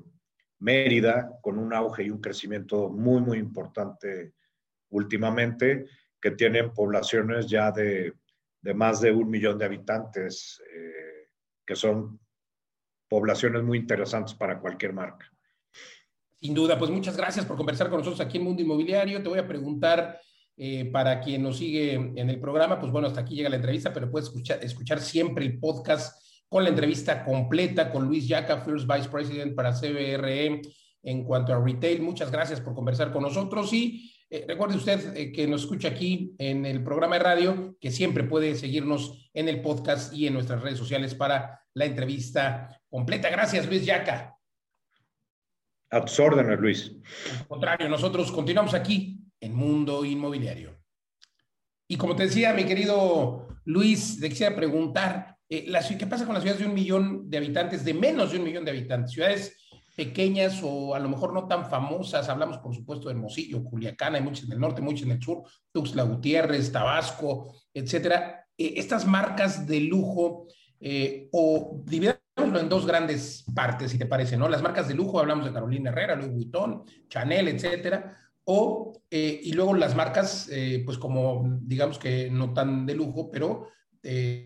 Mérida, 0.59 1.29
con 1.41 1.59
un 1.59 1.73
auge 1.73 2.05
y 2.05 2.09
un 2.09 2.21
crecimiento 2.21 2.89
muy, 2.89 3.21
muy 3.21 3.37
importante 3.37 4.33
últimamente, 4.89 5.85
que 6.19 6.31
tienen 6.31 6.73
poblaciones 6.73 7.47
ya 7.47 7.71
de 7.71 8.13
de 8.65 8.73
más 8.73 8.99
de 8.99 9.11
un 9.11 9.29
millón 9.29 9.59
de 9.59 9.65
habitantes, 9.65 10.59
eh, 10.73 11.29
que 11.63 11.75
son 11.75 12.19
poblaciones 13.07 13.61
muy 13.61 13.77
interesantes 13.77 14.33
para 14.33 14.59
cualquier 14.59 14.91
marca. 14.91 15.31
Sin 16.41 16.55
duda, 16.55 16.79
pues 16.79 16.89
muchas 16.89 17.15
gracias 17.15 17.45
por 17.45 17.57
conversar 17.57 17.91
con 17.91 17.99
nosotros 17.99 18.19
aquí 18.21 18.39
en 18.39 18.43
Mundo 18.43 18.63
Inmobiliario. 18.63 19.21
Te 19.21 19.29
voy 19.29 19.37
a 19.37 19.47
preguntar, 19.47 20.19
eh, 20.57 20.85
para 20.85 21.21
quien 21.21 21.43
nos 21.43 21.59
sigue 21.59 21.93
en 21.93 22.27
el 22.27 22.39
programa, 22.39 22.79
pues 22.79 22.91
bueno, 22.91 23.07
hasta 23.07 23.21
aquí 23.21 23.35
llega 23.35 23.49
la 23.49 23.57
entrevista, 23.57 23.93
pero 23.93 24.09
puedes 24.09 24.29
escuchar, 24.29 24.63
escuchar 24.63 24.99
siempre 24.99 25.45
el 25.45 25.59
podcast 25.59 26.19
con 26.49 26.63
la 26.63 26.69
entrevista 26.69 27.23
completa 27.23 27.91
con 27.91 28.07
Luis 28.07 28.27
Yaca, 28.27 28.61
First 28.61 28.91
Vice 28.91 29.09
President 29.09 29.53
para 29.53 29.73
CBRE 29.73 30.61
en 31.03 31.23
cuanto 31.23 31.53
a 31.53 31.63
retail. 31.63 32.01
Muchas 32.01 32.31
gracias 32.31 32.61
por 32.61 32.73
conversar 32.73 33.11
con 33.11 33.21
nosotros 33.21 33.71
y 33.73 34.11
eh, 34.29 34.45
recuerde 34.47 34.75
usted 34.75 35.15
eh, 35.15 35.31
que 35.31 35.47
nos 35.47 35.61
escucha 35.61 35.89
aquí 35.89 36.33
en 36.39 36.65
el 36.65 36.83
programa 36.83 37.17
de 37.17 37.23
radio, 37.23 37.77
que 37.79 37.91
siempre 37.91 38.23
puede 38.23 38.55
seguirnos 38.55 39.29
en 39.33 39.47
el 39.49 39.61
podcast 39.61 40.13
y 40.13 40.27
en 40.27 40.33
nuestras 40.33 40.61
redes 40.61 40.79
sociales 40.79 41.13
para 41.13 41.61
la 41.73 41.85
entrevista 41.85 42.81
completa. 42.89 43.29
Gracias, 43.29 43.67
Luis 43.67 43.85
Yaca. 43.85 44.35
A 45.91 46.03
tus 46.03 46.19
órdenes, 46.19 46.59
Luis. 46.59 46.91
Al 47.39 47.47
contrario, 47.47 47.87
nosotros 47.87 48.31
continuamos 48.31 48.73
aquí 48.73 49.19
en 49.39 49.53
Mundo 49.53 50.03
Inmobiliario. 50.03 50.75
Y 51.87 51.97
como 51.97 52.15
te 52.15 52.23
decía, 52.23 52.53
mi 52.53 52.65
querido 52.65 53.47
Luis, 53.65 54.19
te 54.19 54.29
quisiera 54.29 54.55
preguntar, 54.55 55.37
eh, 55.47 55.71
¿qué 55.99 56.07
pasa 56.07 56.25
con 56.25 56.33
las 56.33 56.43
ciudades 56.43 56.63
de 56.63 56.67
un 56.67 56.73
millón 56.73 57.29
de 57.29 57.37
habitantes, 57.37 57.85
de 57.85 57.93
menos 57.93 58.31
de 58.31 58.39
un 58.39 58.43
millón 58.43 58.65
de 58.65 58.71
habitantes? 58.71 59.11
Ciudades 59.11 59.64
pequeñas 59.95 60.61
o 60.63 60.93
a 60.93 60.99
lo 60.99 61.09
mejor 61.09 61.33
no 61.33 61.47
tan 61.47 61.69
famosas. 61.69 62.27
Hablamos, 62.29 62.57
por 62.57 62.75
supuesto, 62.75 63.07
de 63.07 63.15
Hermosillo, 63.15 63.63
Culiacán, 63.63 64.15
hay 64.15 64.21
muchas 64.21 64.45
en 64.45 64.51
el 64.51 64.59
norte, 64.59 64.81
muchas 64.81 65.03
en 65.03 65.11
el 65.11 65.21
sur, 65.21 65.43
Tuxtla 65.71 66.03
Gutiérrez, 66.03 66.71
Tabasco, 66.71 67.55
etcétera. 67.73 68.45
Eh, 68.57 68.73
estas 68.77 69.05
marcas 69.05 69.65
de 69.65 69.79
lujo, 69.79 70.47
eh, 70.79 71.29
o 71.31 71.81
dividámoslo 71.85 72.59
en 72.59 72.69
dos 72.69 72.85
grandes 72.85 73.45
partes, 73.55 73.91
si 73.91 73.97
te 73.97 74.05
parece, 74.05 74.37
¿no? 74.37 74.49
Las 74.49 74.61
marcas 74.61 74.87
de 74.87 74.93
lujo, 74.93 75.19
hablamos 75.19 75.45
de 75.45 75.53
Carolina 75.53 75.89
Herrera, 75.89 76.15
Louis 76.15 76.31
Vuitton, 76.31 76.83
Chanel, 77.07 77.47
etcétera. 77.47 78.17
O, 78.43 79.01
eh, 79.09 79.39
y 79.43 79.53
luego 79.53 79.73
las 79.73 79.95
marcas, 79.95 80.49
pues 80.85 80.99
como 80.99 81.57
digamos 81.61 81.97
que 81.97 82.29
no 82.29 82.53
tan 82.53 82.85
de 82.85 82.93
lujo, 82.93 83.31
pero 83.31 83.69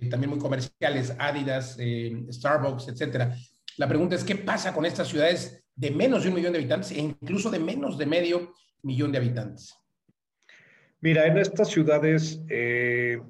también 0.09 0.29
muy 0.29 0.39
comerciales, 0.39 1.13
Adidas, 1.19 1.77
Starbucks, 2.31 2.87
etcétera. 2.87 3.35
La 3.79 3.88
pregunta 3.88 4.15
es, 4.15 4.25
¿qué 4.25 4.36
pasa 4.36 4.74
con 4.74 4.86
estas 4.86 5.07
ciudades 5.07 5.63
de 5.74 5.89
menos 5.89 6.24
de 6.24 6.29
un 6.29 6.36
millón 6.36 6.51
de 6.51 6.59
habitantes 6.59 6.91
e 6.91 7.00
incluso 7.00 7.50
de 7.50 7.59
menos 7.59 7.98
de 7.98 8.05
medio 8.05 8.53
millón 8.81 9.13
de 9.13 9.19
habitantes? 9.19 9.74
Mira, 11.00 11.25
en 11.25 11.38
estas 11.38 11.69
ciudades 11.69 12.41
eh, 12.50 13.21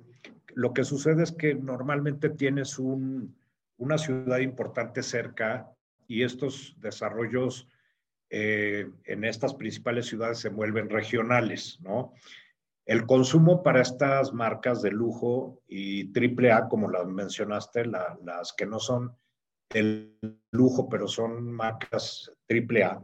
lo 0.55 0.73
que 0.73 0.83
sucede 0.83 1.21
es 1.21 1.33
que 1.33 1.53
normalmente 1.53 2.31
tienes 2.31 2.79
una 2.79 3.97
ciudad 3.99 4.39
importante 4.39 5.03
cerca 5.03 5.69
y 6.07 6.23
estos 6.23 6.75
desarrollos 6.79 7.67
eh, 8.31 8.89
en 9.03 9.25
estas 9.25 9.53
principales 9.53 10.07
ciudades 10.07 10.39
se 10.39 10.49
vuelven 10.49 10.89
regionales, 10.89 11.77
¿no? 11.81 12.13
El 12.87 13.05
consumo 13.05 13.61
para 13.61 13.83
estas 13.83 14.33
marcas 14.33 14.81
de 14.81 14.89
lujo 14.89 15.61
y 15.67 16.05
triple 16.11 16.51
A, 16.51 16.67
como 16.67 16.89
las 16.89 17.05
mencionaste, 17.05 17.85
las 17.85 18.53
que 18.57 18.65
no 18.65 18.79
son 18.79 19.15
el 19.73 20.17
lujo, 20.51 20.89
pero 20.89 21.07
son 21.07 21.51
marcas 21.51 22.31
AAA, 22.49 23.03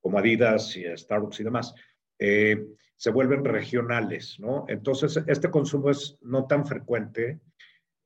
como 0.00 0.18
Adidas 0.18 0.76
y 0.76 0.84
Starbucks 0.84 1.40
y 1.40 1.44
demás, 1.44 1.74
eh, 2.18 2.66
se 2.96 3.10
vuelven 3.10 3.44
regionales, 3.44 4.38
¿no? 4.38 4.64
Entonces, 4.68 5.22
este 5.26 5.50
consumo 5.50 5.90
es 5.90 6.18
no 6.20 6.46
tan 6.46 6.66
frecuente, 6.66 7.40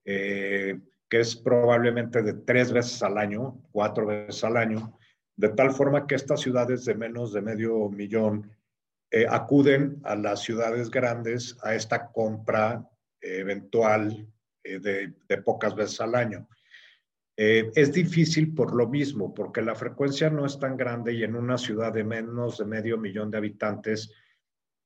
eh, 0.05 0.81
que 1.09 1.21
es 1.21 1.37
probablemente 1.37 2.23
de 2.23 2.35
tres 2.35 2.73
veces 2.73 3.03
al 3.03 3.19
año, 3.19 3.63
cuatro 3.73 4.07
veces 4.07 4.43
al 4.45 4.57
año, 4.57 4.99
de 5.37 5.51
tal 5.51 5.73
forma 5.73 6.07
que 6.07 6.15
estas 6.15 6.41
ciudades 6.41 6.85
de 6.85 6.95
menos 6.95 7.33
de 7.33 7.43
medio 7.43 7.89
millón 7.91 8.51
eh, 9.11 9.27
acuden 9.29 10.01
a 10.05 10.17
las 10.17 10.41
ciudades 10.41 10.91
grandes 10.91 11.57
a 11.63 11.75
esta 11.75 12.11
compra 12.11 12.89
eventual 13.21 14.27
de, 14.65 15.15
de 15.29 15.43
pocas 15.43 15.75
veces 15.75 16.01
al 16.01 16.15
año. 16.15 16.49
Eh, 17.39 17.71
es 17.75 17.93
difícil 17.93 18.55
por 18.55 18.75
lo 18.75 18.89
mismo, 18.89 19.35
porque 19.35 19.61
la 19.61 19.75
frecuencia 19.75 20.31
no 20.31 20.47
es 20.47 20.59
tan 20.59 20.77
grande 20.77 21.13
y 21.13 21.23
en 21.23 21.37
una 21.37 21.59
ciudad 21.59 21.93
de 21.93 22.03
menos 22.03 22.59
de 22.59 22.65
medio 22.65 22.97
millón 22.97 23.31
de 23.31 23.39
habitantes, 23.39 24.11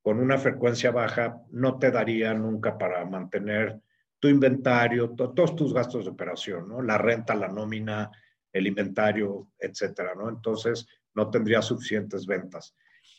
con 0.03 0.19
una 0.19 0.37
frecuencia 0.37 0.91
baja, 0.91 1.43
no 1.51 1.79
te 1.79 1.91
daría 1.91 2.35
nunca 2.35 2.77
para 2.77 3.05
mantener 3.05 3.81
tu 4.19 4.29
inventario, 4.29 5.11
todos 5.11 5.55
tus 5.55 5.73
gastos 5.73 6.05
de 6.05 6.11
operación, 6.11 6.69
¿no? 6.69 6.83
La 6.83 6.99
renta, 6.99 7.35
la 7.35 7.49
nómina, 7.49 8.11
el 8.53 8.67
inventario, 8.67 9.53
etcétera, 9.59 10.15
¿no? 10.17 10.29
Entonces, 10.29 10.87
no 11.15 11.31
tendría 11.31 11.63
suficientes 11.63 12.27
ventas. 12.27 12.75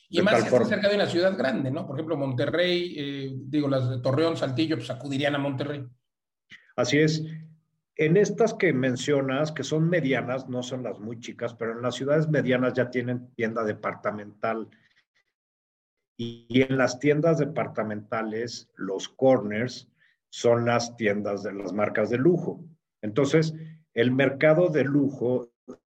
Y 0.10 0.22
más 0.22 0.44
si 0.44 0.50
cerca 0.66 0.90
de 0.90 0.96
una 0.96 1.08
ciudad 1.08 1.38
grande, 1.38 1.72
¿no? 1.72 1.88
Por 1.88 1.96
ejemplo, 1.96 2.18
Monterrey, 2.18 2.96
eh, 2.98 3.32
digo, 3.34 3.70
las 3.70 3.90
de 3.90 4.00
Torreón, 4.00 4.36
Saltillo, 4.36 4.76
pues 4.76 4.90
acudirían 4.90 5.36
a 5.36 5.40
Monterrey. 5.40 5.86
Así 6.76 7.00
es. 7.00 7.24
En 8.02 8.18
estas 8.18 8.56
que 8.56 8.74
mencionas, 8.74 9.52
que 9.52 9.64
son 9.64 9.88
medianas, 9.88 10.50
no 10.50 10.64
son 10.64 10.82
las 10.82 11.00
muy 11.00 11.20
chicas, 11.20 11.54
pero 11.54 11.74
en 11.74 11.84
las 11.84 11.94
ciudades 11.94 12.28
medianas 12.28 12.74
ya 12.74 12.90
tienen 12.90 13.32
tienda 13.36 13.64
departamental. 13.64 14.68
Y 16.18 16.64
en 16.64 16.80
las 16.80 16.98
tiendas 16.98 17.38
departamentales, 17.38 18.72
los 18.76 19.08
corners 19.08 19.88
son 20.32 20.66
las 20.66 20.98
tiendas 20.98 21.44
de 21.44 21.54
las 21.54 21.74
marcas 21.74 22.10
de 22.10 22.18
lujo. 22.18 22.66
Entonces, 23.04 23.54
el 23.94 24.12
mercado 24.12 24.70
de 24.70 24.84
lujo 24.84 25.52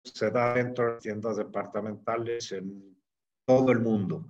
se 0.04 0.32
da 0.32 0.56
dentro 0.56 0.94
de 0.94 1.02
tiendas 1.02 1.38
departamentales 1.38 2.52
en 2.52 2.98
todo 3.46 3.72
el 3.72 3.80
mundo. 3.80 4.28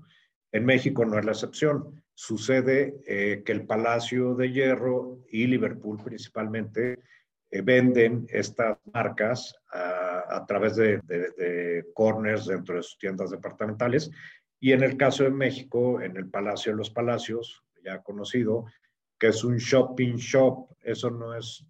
En 0.51 0.65
México 0.65 1.05
no 1.05 1.17
es 1.17 1.23
la 1.23 1.31
excepción. 1.31 2.03
Sucede 2.15 3.01
eh, 3.07 3.43
que 3.45 3.53
el 3.53 3.65
Palacio 3.65 4.35
de 4.35 4.51
Hierro 4.51 5.19
y 5.31 5.47
Liverpool 5.47 6.01
principalmente 6.03 6.99
eh, 7.51 7.61
venden 7.61 8.25
estas 8.29 8.77
marcas 8.93 9.53
a, 9.71 10.45
través 10.47 10.75
de, 10.77 11.85
corners 11.93 12.45
dentro 12.45 12.75
de 12.77 12.83
sus 12.83 12.97
tiendas 12.97 13.29
departamentales. 13.29 14.09
Y 14.59 14.71
en 14.71 14.83
el 14.83 14.95
caso 14.97 15.23
de 15.23 15.31
México, 15.31 16.01
en 16.01 16.15
el 16.15 16.29
Palacio 16.29 16.71
de 16.71 16.77
los 16.77 16.89
Palacios, 16.89 17.63
ya 17.83 18.01
conocido, 18.01 18.65
que 19.19 19.27
es 19.27 19.43
un 19.43 19.57
shopping 19.57 20.15
shop, 20.15 20.69
eso 20.81 21.09
no 21.09 21.35
es 21.35 21.65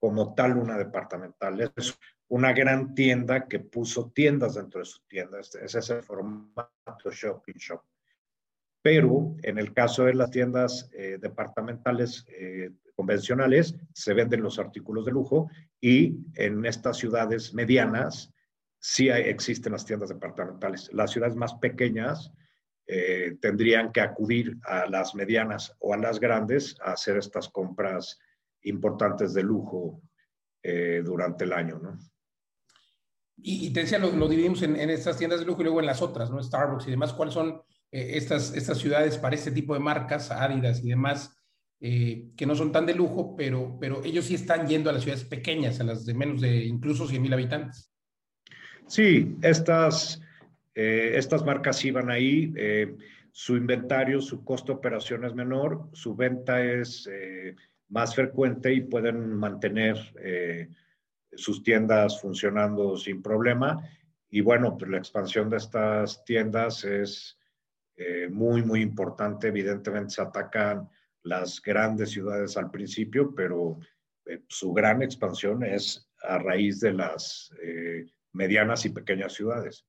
como 0.00 0.34
tal 0.34 0.56
una 0.56 0.78
departamental, 0.78 1.72
es 1.76 1.98
una 2.28 2.52
gran 2.52 2.94
tienda 2.94 3.46
que 3.46 3.60
puso 3.60 4.10
tiendas 4.10 4.54
dentro 4.54 4.80
de 4.80 4.86
su 4.86 5.00
tienda, 5.06 5.40
es 5.40 5.54
ese 5.54 6.02
formato 6.02 7.10
shopping 7.10 7.54
shop. 7.54 7.82
Pero 8.82 9.36
en 9.42 9.58
el 9.58 9.72
caso 9.74 10.04
de 10.04 10.14
las 10.14 10.30
tiendas 10.30 10.88
eh, 10.92 11.18
departamentales 11.20 12.24
eh, 12.28 12.70
convencionales, 12.96 13.76
se 13.92 14.14
venden 14.14 14.42
los 14.42 14.58
artículos 14.58 15.04
de 15.04 15.12
lujo 15.12 15.50
y 15.80 16.16
en 16.34 16.64
estas 16.64 16.96
ciudades 16.96 17.54
medianas 17.54 18.32
sí 18.80 19.08
existen 19.08 19.72
las 19.72 19.84
tiendas 19.84 20.08
departamentales. 20.08 20.90
Las 20.92 21.12
ciudades 21.12 21.36
más 21.36 21.54
pequeñas 21.54 22.32
eh, 22.86 23.36
tendrían 23.40 23.92
que 23.92 24.00
acudir 24.00 24.56
a 24.64 24.86
las 24.86 25.14
medianas 25.14 25.76
o 25.80 25.92
a 25.92 25.96
las 25.96 26.20
grandes 26.20 26.76
a 26.80 26.92
hacer 26.92 27.16
estas 27.16 27.48
compras 27.48 28.18
importantes 28.62 29.34
de 29.34 29.42
lujo 29.42 30.02
eh, 30.62 31.02
durante 31.04 31.44
el 31.44 31.52
año, 31.52 31.78
¿no? 31.78 31.98
Y, 33.38 33.70
te 33.70 33.80
decía, 33.80 33.98
lo, 33.98 34.28
dividimos 34.28 34.62
en, 34.62 34.76
estas 34.88 35.18
tiendas 35.18 35.40
de 35.40 35.46
lujo 35.46 35.60
y 35.60 35.64
luego 35.64 35.80
en 35.80 35.86
las 35.86 36.00
otras, 36.00 36.30
¿no? 36.30 36.42
Starbucks 36.42 36.88
y 36.88 36.92
demás. 36.92 37.12
¿Cuáles 37.12 37.34
son 37.34 37.60
eh, 37.92 38.12
estas, 38.14 38.54
estas 38.54 38.78
ciudades 38.78 39.18
para 39.18 39.34
este 39.34 39.50
tipo 39.50 39.74
de 39.74 39.80
marcas, 39.80 40.30
Adidas 40.30 40.82
y 40.82 40.88
demás, 40.88 41.36
que 41.78 42.46
no 42.46 42.54
son 42.54 42.72
tan 42.72 42.86
de 42.86 42.94
lujo, 42.94 43.36
pero, 43.36 43.76
pero 43.78 44.02
ellos 44.04 44.24
sí 44.24 44.34
están 44.34 44.66
yendo 44.66 44.90
a 44.90 44.92
las 44.92 45.02
ciudades 45.02 45.24
pequeñas, 45.24 45.78
a 45.80 45.84
las 45.84 46.06
de 46.06 46.14
menos 46.14 46.40
de 46.40 46.64
incluso 46.64 47.06
100 47.06 47.22
mil 47.22 47.32
habitantes? 47.32 47.92
Sí, 48.86 49.36
estas 49.42 50.20
eh, 50.76 51.16
estas 51.16 51.42
marcas 51.42 51.82
iban 51.86 52.10
ahí, 52.10 52.52
eh, 52.54 52.94
su 53.32 53.56
inventario, 53.56 54.20
su 54.20 54.44
costo 54.44 54.72
de 54.72 54.78
operación 54.78 55.24
es 55.24 55.34
menor, 55.34 55.88
su 55.94 56.14
venta 56.14 56.62
es 56.62 57.08
eh, 57.10 57.56
más 57.88 58.14
frecuente 58.14 58.72
y 58.74 58.82
pueden 58.82 59.32
mantener 59.32 59.96
sus 61.32 61.62
tiendas 61.62 62.20
funcionando 62.20 62.96
sin 62.96 63.22
problema. 63.22 63.88
Y 64.28 64.42
bueno, 64.42 64.76
pues 64.76 64.90
la 64.90 64.98
expansión 64.98 65.48
de 65.48 65.58
estas 65.58 66.24
tiendas 66.24 66.84
es 66.84 67.38
muy, 68.30 68.62
muy 68.62 68.80
importante. 68.80 69.48
Evidentemente 69.48 70.14
se 70.14 70.22
atacan 70.22 70.88
las 71.26 71.60
grandes 71.60 72.10
ciudades 72.10 72.56
al 72.56 72.70
principio, 72.70 73.34
pero 73.34 73.78
su 74.48 74.72
gran 74.72 75.02
expansión 75.02 75.64
es 75.64 76.08
a 76.22 76.38
raíz 76.38 76.80
de 76.80 76.92
las 76.92 77.52
medianas 78.32 78.84
y 78.84 78.90
pequeñas 78.90 79.32
ciudades. 79.32 79.84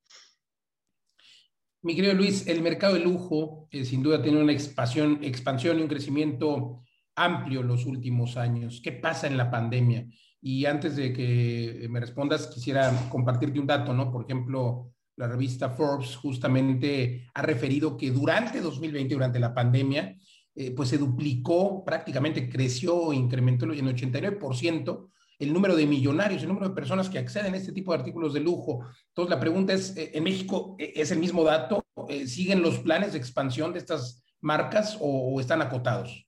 Mi 1.83 1.95
querido 1.95 2.15
Luis, 2.15 2.47
el 2.47 2.61
mercado 2.61 2.95
de 2.95 3.01
lujo 3.01 3.67
eh, 3.71 3.85
sin 3.85 4.01
duda 4.01 4.21
tiene 4.21 4.41
una 4.41 4.51
expansión, 4.51 5.19
expansión 5.21 5.79
y 5.79 5.83
un 5.83 5.87
crecimiento 5.87 6.83
amplio 7.15 7.61
los 7.61 7.85
últimos 7.85 8.35
años. 8.35 8.81
¿Qué 8.83 8.91
pasa 8.91 9.27
en 9.27 9.37
la 9.37 9.51
pandemia? 9.51 10.07
Y 10.41 10.65
antes 10.65 10.95
de 10.95 11.13
que 11.13 11.87
me 11.89 11.99
respondas, 11.99 12.47
quisiera 12.47 12.91
compartirte 13.09 13.59
un 13.59 13.67
dato, 13.67 13.93
¿no? 13.93 14.11
Por 14.11 14.25
ejemplo, 14.25 14.91
la 15.15 15.27
revista 15.27 15.69
Forbes 15.69 16.15
justamente 16.15 17.27
ha 17.33 17.41
referido 17.41 17.95
que 17.95 18.11
durante 18.11 18.59
2020, 18.59 19.13
durante 19.13 19.39
la 19.39 19.53
pandemia, 19.53 20.17
eh, 20.59 20.71
pues 20.71 20.89
se 20.89 20.97
duplicó, 20.97 21.85
prácticamente 21.85 22.49
creció, 22.49 23.13
incrementó 23.13 23.65
en 23.65 23.95
89% 23.95 25.07
el 25.37 25.53
número 25.53 25.75
de 25.75 25.85
millonarios, 25.85 26.41
el 26.41 26.47
número 26.47 26.69
de 26.69 26.73
personas 26.73 27.11
que 27.11 27.19
acceden 27.19 27.53
a 27.53 27.57
este 27.57 27.73
tipo 27.73 27.93
de 27.93 27.99
artículos 27.99 28.33
de 28.33 28.39
lujo. 28.39 28.83
Entonces, 29.09 29.29
la 29.29 29.39
pregunta 29.39 29.73
es, 29.73 29.95
eh, 29.95 30.09
¿en 30.15 30.23
México 30.23 30.75
eh, 30.79 30.93
es 30.95 31.11
el 31.11 31.19
mismo 31.19 31.43
dato? 31.43 31.85
¿Siguen 32.25 32.63
los 32.63 32.79
planes 32.79 33.13
de 33.13 33.19
expansión 33.19 33.71
de 33.71 33.77
estas 33.77 34.25
marcas 34.41 34.97
o, 34.99 35.39
están 35.39 35.61
acotados? 35.61 36.27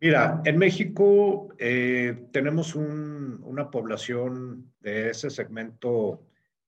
Mira, 0.00 0.40
en 0.46 0.56
México 0.56 1.48
tenemos 1.58 2.74
una 2.74 3.70
población 3.70 4.72
de 4.80 5.10
ese 5.10 5.28
segmento 5.28 6.22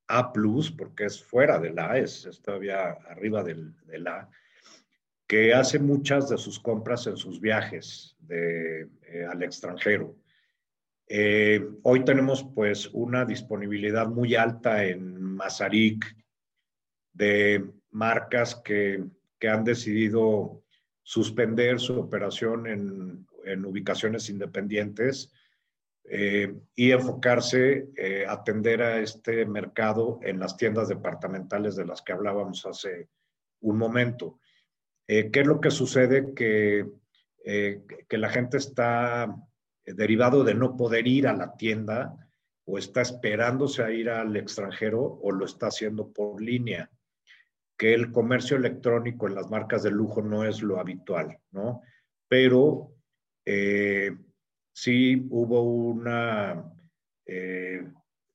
A, 0.07 0.33
porque 0.33 1.07
es 1.07 1.23
fuera 1.23 1.59
del 1.59 1.79
A, 1.79 1.97
es, 1.97 2.29
todavía 2.43 2.91
arriba 3.09 3.43
del, 3.43 3.75
A, 4.07 4.29
que 5.27 5.55
hace 5.55 5.79
muchas 5.79 6.29
de 6.29 6.39
sus 6.39 6.59
compras 6.59 7.07
en 7.07 7.17
sus 7.17 7.41
viajes 7.41 8.17
al 9.31 9.43
extranjero. 9.43 10.17
Eh, 11.07 11.63
hoy 11.83 12.05
tenemos 12.05 12.45
pues 12.55 12.89
una 12.93 13.25
disponibilidad 13.25 14.07
muy 14.07 14.35
alta 14.35 14.85
en 14.85 15.21
Mazarik 15.21 16.05
de 17.13 17.65
marcas 17.91 18.57
que, 18.57 19.05
han 19.47 19.63
decidido 19.63 20.63
suspender 21.03 21.79
su 21.79 22.01
operación 22.01 22.67
en, 22.67 23.27
ubicaciones 23.67 24.31
independientes 24.31 25.31
eh, 26.05 26.55
y 26.75 26.93
enfocarse 26.93 27.89
eh, 27.95 28.25
atender 28.27 28.81
a 28.81 29.01
este 29.01 29.45
mercado 29.45 30.19
en 30.23 30.41
las 30.41 30.57
tiendas 30.57 30.89
departamentales 30.89 31.77
de 31.77 31.85
las 31.85 32.01
que 32.01 32.15
hablábamos 32.15 32.65
hace 32.65 33.11
un 33.61 33.77
momento. 33.77 34.41
¿Qué 35.07 35.31
es 35.33 35.47
lo 35.47 35.61
que 35.61 35.71
sucede? 35.71 36.35
Que, 36.35 36.87
que 37.45 38.19
la 38.19 38.31
gente 38.31 38.57
está 38.57 39.35
derivado 39.85 40.45
de 40.45 40.55
no 40.55 40.77
poder 40.77 41.07
ir 41.07 41.27
a 41.27 41.35
la 41.35 41.57
tienda 41.57 42.17
o 42.67 42.79
está 42.79 43.03
esperándose 43.03 43.83
a 43.83 43.91
ir 43.91 44.09
al 44.09 44.37
extranjero 44.37 45.03
o 45.03 45.31
lo 45.31 45.45
está 45.45 45.67
haciendo 45.67 46.11
por 46.11 46.41
línea, 46.41 46.91
que 47.77 47.93
el 47.93 48.11
comercio 48.11 48.57
electrónico 48.57 49.27
en 49.27 49.35
las 49.35 49.51
marcas 49.51 49.83
de 49.83 49.91
lujo 49.91 50.23
no 50.23 50.45
es 50.45 50.63
lo 50.63 50.81
habitual, 50.81 51.39
¿no? 51.51 51.83
Pero 52.29 52.95
eh, 53.45 54.17
sí 54.73 55.27
hubo 55.31 55.63
una 55.63 56.73
eh, 57.27 57.87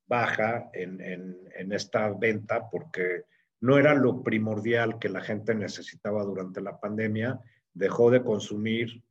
baja 0.08 0.70
en, 0.74 1.02
en 1.02 1.72
esta 1.72 2.12
venta 2.14 2.70
porque 2.70 3.24
no 3.62 3.78
era 3.78 3.94
lo 3.94 4.24
primordial 4.24 5.00
que 5.00 5.10
la 5.10 5.22
gente 5.22 5.54
necesitaba 5.56 6.24
durante 6.24 6.62
la 6.62 6.80
pandemia, 6.80 7.40
dejó 7.74 8.12
de 8.12 8.24
consumir 8.24 9.04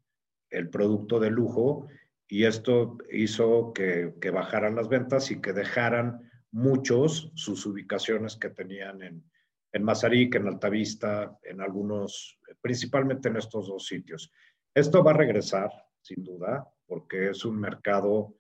el 0.50 0.70
producto 0.70 1.20
de 1.20 1.30
lujo 1.30 1.88
y 2.26 2.44
esto 2.44 2.98
hizo 3.10 3.72
que, 3.72 4.14
bajaran 4.32 4.76
las 4.76 4.88
ventas 4.88 5.30
y 5.30 5.40
que 5.40 5.52
dejaran 5.52 6.30
muchos 6.50 7.30
sus 7.34 7.64
ubicaciones 7.66 8.36
que 8.36 8.50
tenían 8.50 9.02
en, 9.02 9.24
en 9.72 9.82
Mazarik, 9.82 10.34
en 10.34 10.48
Altavista, 10.48 11.38
en 11.42 11.60
algunos, 11.60 12.38
principalmente 12.60 13.28
en 13.28 13.36
estos 13.36 13.68
dos 13.68 13.86
sitios. 13.86 14.32
Esto 14.74 15.02
va 15.02 15.12
a 15.12 15.16
regresar, 15.16 15.70
sin 16.00 16.22
duda, 16.22 16.66
porque 16.86 17.30
es 17.30 17.44
un 17.44 17.58
mercado 17.58 18.34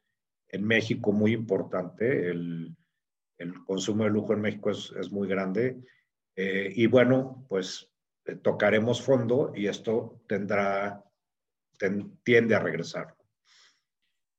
en 0.48 0.64
México 0.64 1.12
muy 1.12 1.32
importante. 1.32 2.30
El, 2.30 2.74
consumo 3.66 4.04
de 4.04 4.10
lujo 4.10 4.32
en 4.32 4.40
México 4.40 4.70
es, 4.70 5.12
muy 5.12 5.28
grande. 5.28 5.76
Eh, 6.40 6.72
y 6.76 6.86
bueno, 6.86 7.44
pues 7.48 7.90
eh, 8.24 8.36
tocaremos 8.36 9.02
fondo 9.02 9.50
y 9.56 9.66
esto 9.66 10.22
tendrá, 10.28 11.02
tiende 12.22 12.54
a 12.54 12.60
regresar. 12.60 13.16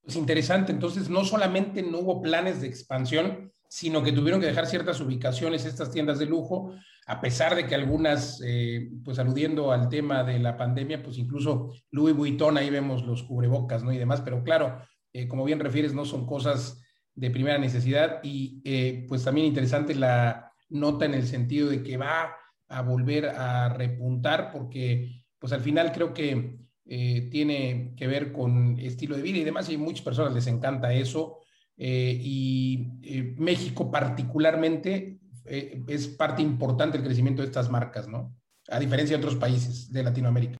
Es 0.07 0.15
interesante. 0.15 0.71
Entonces, 0.71 1.09
no 1.09 1.25
solamente 1.25 1.83
no 1.83 1.99
hubo 1.99 2.21
planes 2.21 2.61
de 2.61 2.67
expansión, 2.67 3.51
sino 3.67 4.01
que 4.01 4.13
tuvieron 4.13 4.39
que 4.39 4.47
dejar 4.47 4.65
ciertas 4.65 5.01
ubicaciones 5.01 5.65
estas 5.65 5.91
tiendas 5.91 6.19
de 6.19 6.25
lujo, 6.25 6.73
a 7.05 7.19
pesar 7.19 7.53
de 7.53 7.67
que 7.67 7.75
algunas, 7.75 8.41
eh, 8.45 8.89
pues 9.03 9.19
aludiendo 9.19 9.73
al 9.73 9.89
tema 9.89 10.23
de 10.23 10.39
la 10.39 10.55
pandemia, 10.55 11.03
pues 11.03 11.17
incluso 11.17 11.73
Louis 11.91 12.15
Vuitton, 12.15 12.57
ahí 12.57 12.69
vemos 12.69 13.03
los 13.03 13.23
cubrebocas, 13.23 13.83
¿no? 13.83 13.91
Y 13.91 13.97
demás, 13.97 14.21
pero 14.21 14.41
claro, 14.41 14.81
como 15.27 15.43
bien 15.43 15.59
refieres, 15.59 15.93
no 15.93 16.05
son 16.05 16.25
cosas 16.25 16.81
de 17.13 17.29
primera 17.29 17.57
necesidad 17.57 18.21
y 18.23 19.05
pues 19.07 19.25
también 19.25 19.47
interesante 19.47 19.95
la 19.95 20.48
nota 20.69 21.05
en 21.05 21.13
el 21.13 21.27
sentido 21.27 21.69
de 21.69 21.83
que 21.83 21.97
va 21.97 22.35
a 22.67 22.81
volver 22.81 23.29
a 23.29 23.69
repuntar 23.69 24.51
porque 24.51 25.25
pues 25.39 25.53
al 25.53 25.61
final 25.61 25.91
creo 25.91 26.13
que 26.13 26.59
eh, 26.91 27.29
tiene 27.29 27.93
que 27.95 28.07
ver 28.07 28.31
con 28.31 28.79
estilo 28.79 29.15
de 29.15 29.21
vida 29.21 29.37
y 29.37 29.43
demás, 29.43 29.69
y 29.69 29.75
a 29.75 29.77
muchas 29.77 30.03
personas 30.03 30.33
les 30.33 30.47
encanta 30.47 30.91
eso. 30.91 31.37
Eh, 31.77 32.19
y 32.19 32.89
eh, 33.03 33.35
México 33.37 33.91
particularmente 33.91 35.19
es 35.45 36.07
parte 36.07 36.41
importante 36.41 36.97
del 36.97 37.05
crecimiento 37.05 37.41
de 37.41 37.47
estas 37.47 37.69
marcas, 37.69 38.07
¿no? 38.07 38.35
A 38.67 38.79
diferencia 38.79 39.17
de 39.17 39.23
otros 39.23 39.39
países 39.39 39.91
de 39.91 40.03
Latinoamérica. 40.03 40.57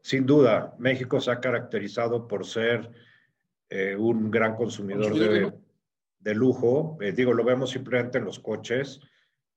Sin 0.00 0.26
duda, 0.26 0.76
México 0.78 1.20
se 1.20 1.30
ha 1.30 1.40
caracterizado 1.40 2.28
por 2.28 2.46
ser 2.46 2.90
un 3.98 4.30
gran 4.30 4.54
consumidor, 4.54 5.12
de, 5.18 5.28
de, 5.28 5.52
lujo. 6.32 6.96
digo, 7.14 7.34
lo 7.34 7.44
vemos 7.44 7.70
simplemente 7.70 8.18
en 8.18 8.24
los 8.24 8.38
coches. 8.38 9.00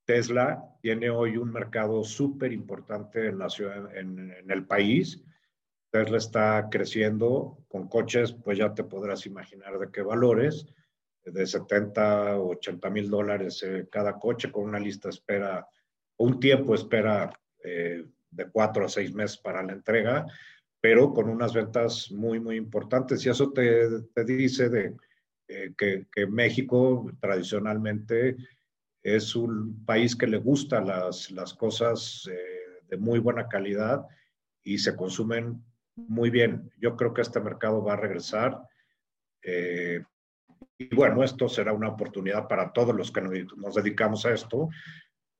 Tesla 0.05 0.63
tiene 0.81 1.09
hoy 1.09 1.37
un 1.37 1.51
mercado 1.51 2.03
súper 2.03 2.51
importante 2.51 3.27
en, 3.27 3.41
en 4.31 4.51
el 4.51 4.65
país 4.65 5.23
Tesla 5.91 6.17
está 6.17 6.67
creciendo 6.69 7.57
con 7.67 7.87
coches, 7.87 8.33
pues 8.33 8.57
ya 8.57 8.73
te 8.73 8.83
podrás 8.83 9.25
imaginar 9.25 9.79
de 9.79 9.89
qué 9.91 10.01
valores, 10.01 10.65
de 11.23 11.45
70 11.45 12.37
o 12.37 12.51
80 12.51 12.89
mil 12.89 13.09
dólares 13.09 13.63
eh, 13.63 13.87
cada 13.91 14.19
coche, 14.19 14.51
con 14.51 14.65
una 14.65 14.79
lista 14.79 15.09
espera, 15.09 15.67
un 16.17 16.39
tiempo 16.39 16.75
espera 16.75 17.29
eh, 17.63 18.05
de 18.29 18.49
cuatro 18.49 18.85
a 18.85 18.89
seis 18.89 19.13
meses 19.13 19.37
para 19.37 19.63
la 19.63 19.73
entrega, 19.73 20.25
pero 20.79 21.13
con 21.13 21.29
unas 21.29 21.53
ventas 21.53 22.11
muy, 22.11 22.39
muy 22.39 22.55
importantes. 22.55 23.25
Y 23.25 23.29
eso 23.29 23.51
te, 23.51 24.03
te 24.13 24.23
dice 24.23 24.69
de, 24.69 24.95
eh, 25.47 25.73
que, 25.77 26.27
México 26.27 27.11
tradicionalmente 27.19 28.35
es 29.03 29.35
un 29.35 29.85
país 29.85 30.15
que 30.15 30.27
le 30.27 30.37
gusta 30.37 30.81
las, 30.81 31.31
las 31.31 31.53
cosas 31.53 32.29
de 32.89 32.97
muy 32.97 33.19
buena 33.19 33.47
calidad 33.47 34.05
y 34.63 34.77
se 34.77 34.95
consumen 34.95 35.63
muy 35.97 36.29
bien. 36.29 36.71
Yo 36.77 36.95
creo 36.95 37.13
que 37.13 37.21
este 37.21 37.39
mercado 37.39 37.83
va 37.83 37.93
a 37.93 37.97
regresar. 37.97 38.61
Eh, 39.41 40.03
y 40.77 40.95
bueno, 40.95 41.23
esto 41.23 41.49
será 41.49 41.73
una 41.73 41.89
oportunidad 41.89 42.47
para 42.47 42.71
todos 42.71 42.95
los 42.95 43.11
que 43.11 43.21
nos 43.21 43.75
dedicamos 43.75 44.25
a 44.25 44.33
esto, 44.33 44.69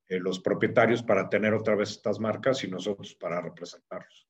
eh, 0.08 0.20
los 0.20 0.40
propietarios 0.40 1.04
para 1.04 1.30
tener 1.30 1.54
otra 1.54 1.76
vez 1.76 1.92
estas 1.92 2.20
marcas 2.20 2.64
y 2.64 2.68
nosotros 2.68 3.16
para 3.16 3.42
representarlos. 3.42 4.28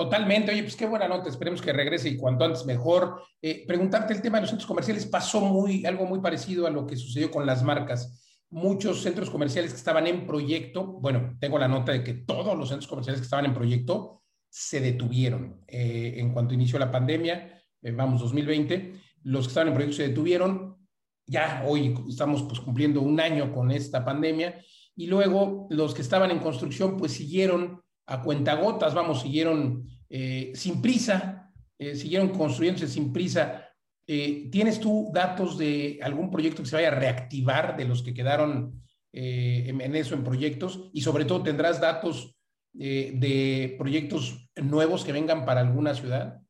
Totalmente. 0.00 0.50
Oye, 0.50 0.62
pues 0.62 0.76
qué 0.76 0.86
buena 0.86 1.06
nota. 1.06 1.28
Esperemos 1.28 1.60
que 1.60 1.74
regrese 1.74 2.08
y 2.08 2.16
cuanto 2.16 2.46
antes 2.46 2.64
mejor. 2.64 3.22
Eh, 3.42 3.66
preguntarte 3.66 4.14
el 4.14 4.22
tema 4.22 4.38
de 4.38 4.42
los 4.44 4.48
centros 4.48 4.66
comerciales. 4.66 5.04
Pasó 5.04 5.42
muy, 5.42 5.84
algo 5.84 6.06
muy 6.06 6.20
parecido 6.20 6.66
a 6.66 6.70
lo 6.70 6.86
que 6.86 6.96
sucedió 6.96 7.30
con 7.30 7.44
las 7.44 7.62
marcas. 7.62 8.18
Muchos 8.48 9.02
centros 9.02 9.28
comerciales 9.28 9.72
que 9.72 9.76
estaban 9.76 10.06
en 10.06 10.26
proyecto, 10.26 10.86
bueno, 10.86 11.36
tengo 11.38 11.58
la 11.58 11.68
nota 11.68 11.92
de 11.92 12.02
que 12.02 12.14
todos 12.14 12.56
los 12.56 12.70
centros 12.70 12.88
comerciales 12.88 13.20
que 13.20 13.26
estaban 13.26 13.44
en 13.44 13.52
proyecto 13.52 14.22
se 14.48 14.80
detuvieron 14.80 15.60
eh, 15.68 16.14
en 16.16 16.32
cuanto 16.32 16.54
inició 16.54 16.78
la 16.78 16.90
pandemia, 16.90 17.62
eh, 17.82 17.92
vamos, 17.92 18.22
2020. 18.22 18.94
Los 19.24 19.44
que 19.44 19.50
estaban 19.50 19.68
en 19.68 19.74
proyecto 19.74 19.98
se 19.98 20.08
detuvieron. 20.08 20.78
Ya 21.26 21.62
hoy 21.68 21.94
estamos 22.08 22.44
pues 22.44 22.58
cumpliendo 22.60 23.02
un 23.02 23.20
año 23.20 23.52
con 23.52 23.70
esta 23.70 24.02
pandemia. 24.02 24.64
Y 24.96 25.08
luego 25.08 25.66
los 25.68 25.92
que 25.92 26.00
estaban 26.00 26.30
en 26.30 26.38
construcción 26.38 26.96
pues 26.96 27.12
siguieron 27.12 27.82
a 28.06 28.22
cuentagotas, 28.22 28.94
vamos, 28.94 29.22
siguieron 29.22 29.86
eh, 30.08 30.52
sin 30.54 30.82
prisa, 30.82 31.52
eh, 31.78 31.94
siguieron 31.94 32.30
construyéndose 32.30 32.88
sin 32.88 33.12
prisa. 33.12 33.68
Eh, 34.06 34.48
¿Tienes 34.50 34.80
tú 34.80 35.10
datos 35.14 35.56
de 35.56 36.00
algún 36.02 36.30
proyecto 36.30 36.62
que 36.62 36.68
se 36.68 36.76
vaya 36.76 36.88
a 36.88 36.98
reactivar 36.98 37.76
de 37.76 37.84
los 37.84 38.02
que 38.02 38.12
quedaron 38.12 38.82
en, 39.12 39.80
en, 39.80 39.94
eso, 39.94 40.14
en 40.14 40.24
proyectos? 40.24 40.90
Y 40.92 41.02
sobre 41.02 41.24
todo, 41.24 41.42
¿tendrás 41.42 41.80
datos 41.80 42.36
de 42.72 43.74
proyectos 43.78 44.48
nuevos 44.56 45.04
que 45.04 45.12
vengan 45.12 45.44
para 45.44 45.60
alguna 45.60 45.94
ciudad? 45.94 46.40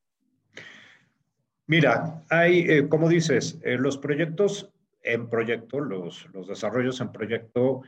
Mira, 1.66 2.24
hay, 2.28 2.88
como 2.88 3.08
dices, 3.08 3.58
los 3.62 3.96
proyectos 3.98 4.70
en 5.02 5.28
proyecto, 5.28 5.80
los, 5.80 6.28
los 6.32 6.48
desarrollos 6.48 7.00
en 7.00 7.12
proyecto, 7.12 7.82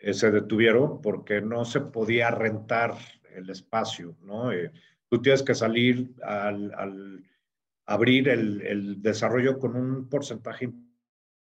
eh, 0.00 0.14
se 0.14 0.30
detuvieron 0.30 1.00
porque 1.02 1.40
no 1.40 1.64
se 1.64 1.80
podía 1.80 2.30
rentar 2.30 2.94
el 3.34 3.50
espacio, 3.50 4.16
¿no? 4.22 4.52
Eh, 4.52 4.72
tú 5.08 5.20
tienes 5.20 5.42
que 5.42 5.54
salir 5.54 6.14
al, 6.22 7.24
abrir 7.86 8.28
el, 8.28 9.02
desarrollo 9.02 9.58
con 9.58 9.76
un 9.76 10.08
porcentaje 10.08 10.70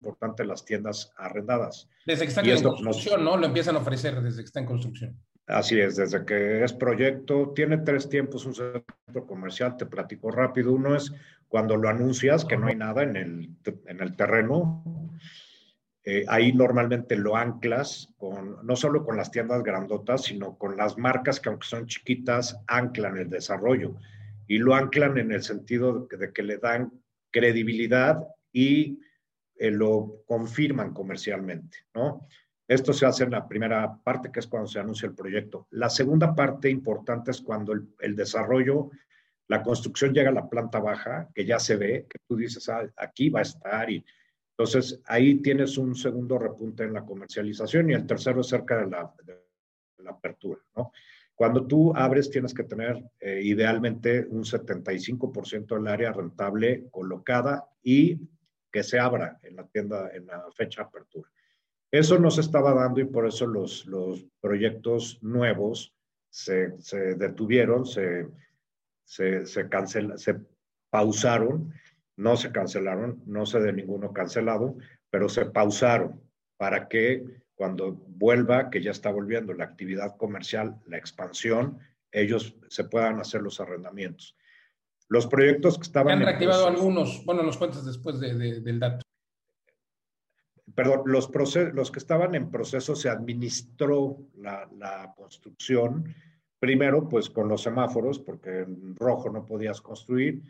importante 0.00 0.42
de 0.42 0.48
las 0.48 0.64
tiendas 0.64 1.12
arrendadas. 1.16 1.88
Desde 2.06 2.22
que 2.24 2.28
está 2.28 2.40
en 2.42 2.62
construcción, 2.62 3.24
¿no? 3.24 3.36
Lo 3.36 3.46
empiezan 3.46 3.76
a 3.76 3.80
ofrecer 3.80 4.20
desde 4.22 4.42
que 4.42 4.46
está 4.46 4.60
en 4.60 4.66
construcción. 4.66 5.16
Así 5.46 5.78
es, 5.78 5.96
desde 5.96 6.24
que 6.24 6.64
es 6.64 6.72
proyecto, 6.72 7.52
tiene 7.54 7.78
tres 7.78 8.08
tiempos 8.08 8.46
un 8.46 8.54
centro 8.54 9.26
comercial, 9.26 9.76
te 9.76 9.86
platico 9.86 10.30
rápido. 10.30 10.72
Uno 10.72 10.96
es 10.96 11.12
cuando 11.48 11.76
lo 11.76 11.88
anuncias, 11.88 12.44
que 12.44 12.56
no 12.56 12.66
hay 12.66 12.74
nada 12.74 13.02
en 13.02 13.16
el, 13.16 13.50
en 13.86 14.00
el 14.00 14.16
terreno, 14.16 14.82
eh, 16.08 16.24
ahí 16.28 16.52
normalmente 16.52 17.16
lo 17.16 17.36
anclas 17.36 18.14
con, 18.16 18.64
no 18.64 18.76
solo 18.76 19.04
con 19.04 19.16
las 19.16 19.32
tiendas 19.32 19.64
grandotas, 19.64 20.22
sino 20.22 20.56
con 20.56 20.76
las 20.76 20.96
marcas 20.96 21.40
que 21.40 21.48
aunque 21.48 21.66
son 21.66 21.88
chiquitas, 21.88 22.56
anclan 22.68 23.18
el 23.18 23.28
desarrollo. 23.28 23.96
Y 24.46 24.58
lo 24.58 24.76
anclan 24.76 25.18
en 25.18 25.32
el 25.32 25.42
sentido 25.42 26.06
de 26.08 26.32
que, 26.32 26.42
le 26.44 26.58
dan 26.58 26.92
credibilidad 27.32 28.24
y 28.52 29.00
eh, 29.56 29.72
lo 29.72 30.22
confirman 30.26 30.94
comercialmente, 30.94 31.78
¿no? 31.92 32.28
Esto 32.68 32.92
se 32.92 33.04
hace 33.04 33.24
en 33.24 33.32
la 33.32 33.48
primera 33.48 33.98
parte, 34.04 34.30
que 34.30 34.38
es 34.38 34.46
cuando 34.46 34.68
se 34.68 34.78
anuncia 34.78 35.08
el 35.08 35.14
proyecto. 35.14 35.66
La 35.70 35.90
segunda 35.90 36.36
parte 36.36 36.70
importante 36.70 37.32
es 37.32 37.40
cuando 37.40 37.72
el, 37.72 37.88
el 37.98 38.14
desarrollo, 38.14 38.90
la 39.48 39.60
construcción 39.60 40.14
llega 40.14 40.30
a 40.30 40.34
la 40.34 40.48
planta 40.48 40.78
baja, 40.78 41.28
que 41.34 41.44
ya 41.44 41.58
se 41.58 41.74
ve, 41.74 42.06
que 42.08 42.20
tú 42.28 42.36
dices, 42.36 42.68
ah, 42.68 42.88
aquí 42.96 43.28
va 43.28 43.40
a 43.40 43.42
estar 43.42 43.90
y 43.90 44.04
entonces, 44.58 45.02
ahí 45.04 45.42
tienes 45.42 45.76
un 45.76 45.94
segundo 45.94 46.38
repunte 46.38 46.84
en 46.84 46.94
la 46.94 47.04
comercialización 47.04 47.90
y 47.90 47.92
el 47.92 48.06
tercero 48.06 48.40
es 48.40 48.46
cerca 48.46 48.78
de 48.78 48.90
la, 48.90 49.12
apertura, 50.08 50.60
¿no? 50.74 50.92
Cuando 51.34 51.66
tú 51.66 51.94
abres, 51.94 52.30
tienes 52.30 52.54
que 52.54 52.64
tener 52.64 53.04
eh, 53.20 53.42
idealmente 53.42 54.24
un 54.30 54.44
75% 54.44 55.74
del 55.74 55.88
área 55.88 56.12
rentable 56.12 56.86
colocada 56.90 57.68
y 57.82 58.18
que 58.72 58.82
se 58.82 58.98
abra 58.98 59.38
en 59.42 59.56
la 59.56 59.66
tienda 59.66 60.08
en 60.14 60.26
la 60.26 60.50
fecha 60.52 60.82
de 60.82 60.88
apertura. 60.88 61.28
Eso 61.90 62.18
no 62.18 62.30
se 62.30 62.40
estaba 62.40 62.72
dando 62.72 63.00
y 63.00 63.04
por 63.04 63.26
eso 63.26 63.46
los, 63.46 63.84
los 63.84 64.24
proyectos 64.40 65.18
nuevos 65.22 65.94
se, 66.30 66.80
se 66.80 67.16
detuvieron, 67.16 67.84
se, 67.84 68.28
se, 69.04 69.44
se, 69.44 69.68
cancel, 69.68 70.18
se 70.18 70.36
pausaron 70.88 71.74
no 72.16 72.36
se 72.36 72.50
cancelaron, 72.50 73.22
no 73.26 73.46
sé 73.46 73.60
de 73.60 73.72
ninguno 73.72 74.12
cancelado, 74.12 74.76
pero 75.10 75.28
se 75.28 75.46
pausaron 75.46 76.20
para 76.56 76.88
que 76.88 77.24
cuando 77.54 77.92
vuelva, 77.92 78.70
que 78.70 78.82
ya 78.82 78.90
está 78.90 79.10
volviendo 79.10 79.52
la 79.54 79.64
actividad 79.64 80.16
comercial, 80.16 80.78
la 80.86 80.98
expansión, 80.98 81.78
ellos 82.12 82.56
se 82.68 82.84
puedan 82.84 83.18
hacer 83.18 83.42
los 83.42 83.60
arrendamientos. 83.60 84.36
Los 85.08 85.26
proyectos 85.26 85.76
que 85.76 85.84
estaban... 85.84 86.18
Han 86.18 86.24
reactivado 86.24 86.66
algunos, 86.66 87.24
bueno, 87.24 87.42
nos 87.42 87.56
cuentas 87.56 87.84
después 87.84 88.20
del 88.20 88.80
dato. 88.80 89.02
Perdón, 90.74 91.02
los, 91.06 91.30
los 91.72 91.90
que 91.90 91.98
estaban 91.98 92.34
en 92.34 92.50
proceso 92.50 92.94
se 92.94 93.08
administró 93.08 94.18
la, 94.34 94.68
la 94.76 95.14
construcción, 95.16 96.14
primero 96.58 97.08
pues 97.08 97.30
con 97.30 97.48
los 97.48 97.62
semáforos, 97.62 98.18
porque 98.18 98.60
en 98.60 98.94
rojo 98.96 99.30
no 99.30 99.46
podías 99.46 99.80
construir, 99.80 100.42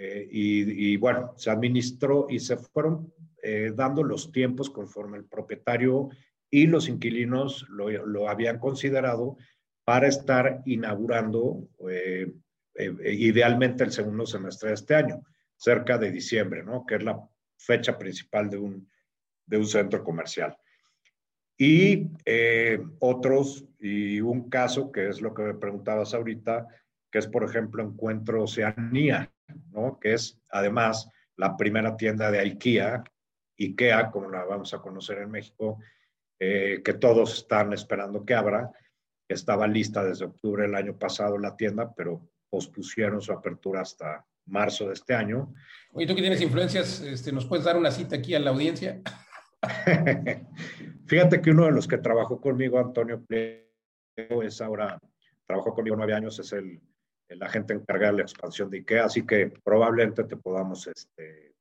eh, 0.00 0.28
y, 0.30 0.96
bueno, 0.96 1.34
se 1.36 1.50
administró 1.50 2.28
y 2.30 2.38
se 2.38 2.56
fueron 2.56 3.12
eh, 3.42 3.72
dando 3.74 4.04
los 4.04 4.30
tiempos 4.30 4.70
conforme 4.70 5.18
el 5.18 5.24
propietario 5.24 6.10
y 6.48 6.68
los 6.68 6.88
inquilinos 6.88 7.68
lo, 7.68 7.90
lo 8.06 8.28
habían 8.28 8.60
considerado 8.60 9.36
para 9.84 10.06
estar 10.06 10.62
inaugurando 10.66 11.68
eh, 11.90 12.32
idealmente 12.76 13.82
el 13.82 13.90
segundo 13.90 14.24
semestre 14.24 14.68
de 14.68 14.74
este 14.76 14.94
año, 14.94 15.20
cerca 15.56 15.98
de 15.98 16.12
diciembre, 16.12 16.62
¿no? 16.62 16.86
Que 16.86 16.94
es 16.94 17.02
la 17.02 17.20
fecha 17.56 17.98
principal 17.98 18.48
de 18.48 18.58
un, 18.58 18.88
de 19.46 19.56
un 19.56 19.66
centro 19.66 20.04
comercial. 20.04 20.56
Y 21.56 22.06
otros, 23.00 23.64
y 23.80 24.20
un 24.20 24.48
caso 24.48 24.92
que 24.92 25.08
es 25.08 25.20
lo 25.20 25.34
que 25.34 25.42
me 25.42 25.54
preguntabas 25.54 26.14
ahorita, 26.14 26.68
que 27.10 27.18
es 27.18 27.26
por 27.26 27.42
ejemplo 27.42 27.82
Encuentro 27.82 28.44
Oceanía, 28.44 29.32
¿no? 29.70 29.98
que 30.00 30.14
es 30.14 30.38
además 30.50 31.08
la 31.36 31.56
primera 31.56 31.96
tienda 31.96 32.30
de 32.30 32.40
IKEA, 32.40 33.04
IKEA, 33.58 34.10
como 34.10 34.28
la 34.28 34.44
vamos 34.44 34.74
a 34.74 34.78
conocer 34.78 35.18
en 35.18 35.30
México, 35.30 35.78
eh, 36.40 36.82
que 36.84 36.94
todos 36.94 37.38
están 37.38 37.72
esperando 37.72 38.24
que 38.24 38.34
abra. 38.34 38.70
Estaba 39.28 39.66
lista 39.66 40.02
desde 40.04 40.24
octubre 40.24 40.62
del 40.62 40.74
año 40.74 40.98
pasado 40.98 41.38
la 41.38 41.56
tienda, 41.56 41.92
pero 41.94 42.28
pospusieron 42.48 43.20
su 43.20 43.32
apertura 43.32 43.82
hasta 43.82 44.24
marzo 44.46 44.86
de 44.86 44.94
este 44.94 45.14
año. 45.14 45.52
Oye, 45.92 46.06
tú 46.06 46.14
que 46.14 46.22
tienes 46.22 46.40
influencias, 46.40 47.00
este, 47.00 47.32
¿nos 47.32 47.46
puedes 47.46 47.64
dar 47.64 47.76
una 47.76 47.90
cita 47.90 48.16
aquí 48.16 48.34
a 48.34 48.40
la 48.40 48.50
audiencia? 48.50 49.00
Fíjate 51.06 51.40
que 51.40 51.50
uno 51.50 51.66
de 51.66 51.72
los 51.72 51.86
que 51.86 51.98
trabajó 51.98 52.40
conmigo, 52.40 52.78
Antonio 52.78 53.24
es 54.42 54.60
ahora, 54.60 54.98
trabajó 55.46 55.74
conmigo 55.74 55.96
nueve 55.96 56.14
años, 56.14 56.38
es 56.38 56.52
el 56.52 56.80
la 57.36 57.48
gente 57.48 57.74
encargada 57.74 58.12
de 58.12 58.18
la 58.18 58.22
expansión 58.22 58.70
de 58.70 58.78
IKEA, 58.78 59.04
así 59.04 59.26
que 59.26 59.52
probablemente 59.62 60.24
te 60.24 60.36
podamos 60.36 60.86
este, 60.86 61.54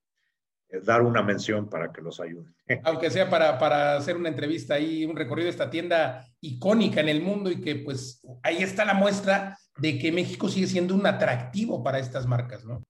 eh, 0.70 0.82
dar 0.84 1.02
una 1.02 1.22
mención 1.22 1.70
para 1.70 1.92
que 1.92 2.02
los 2.02 2.20
ayuden. 2.20 2.54
Aunque 2.84 3.10
sea 3.10 3.30
para, 3.30 3.58
para 3.58 3.96
hacer 3.96 4.16
una 4.16 4.30
entrevista 4.30 4.76
ahí, 4.76 5.06
un 5.06 5.16
recorrido 5.16 5.46
de 5.46 5.52
esta 5.52 5.70
tienda 5.70 6.26
icónica 6.42 7.02
en 7.02 7.10
el 7.10 7.22
mundo 7.22 7.52
y 7.52 7.62
que 7.62 7.76
pues 7.76 8.22
ahí 8.44 8.58
está 8.58 8.86
la 8.86 8.94
muestra 8.94 9.58
de 9.78 9.98
que 9.98 10.12
México 10.12 10.50
sigue 10.50 10.68
siendo 10.68 10.96
un 10.96 11.06
atractivo 11.06 11.84
para 11.84 12.00
estas 12.00 12.26
marcas, 12.26 12.66
¿no? 12.66 12.84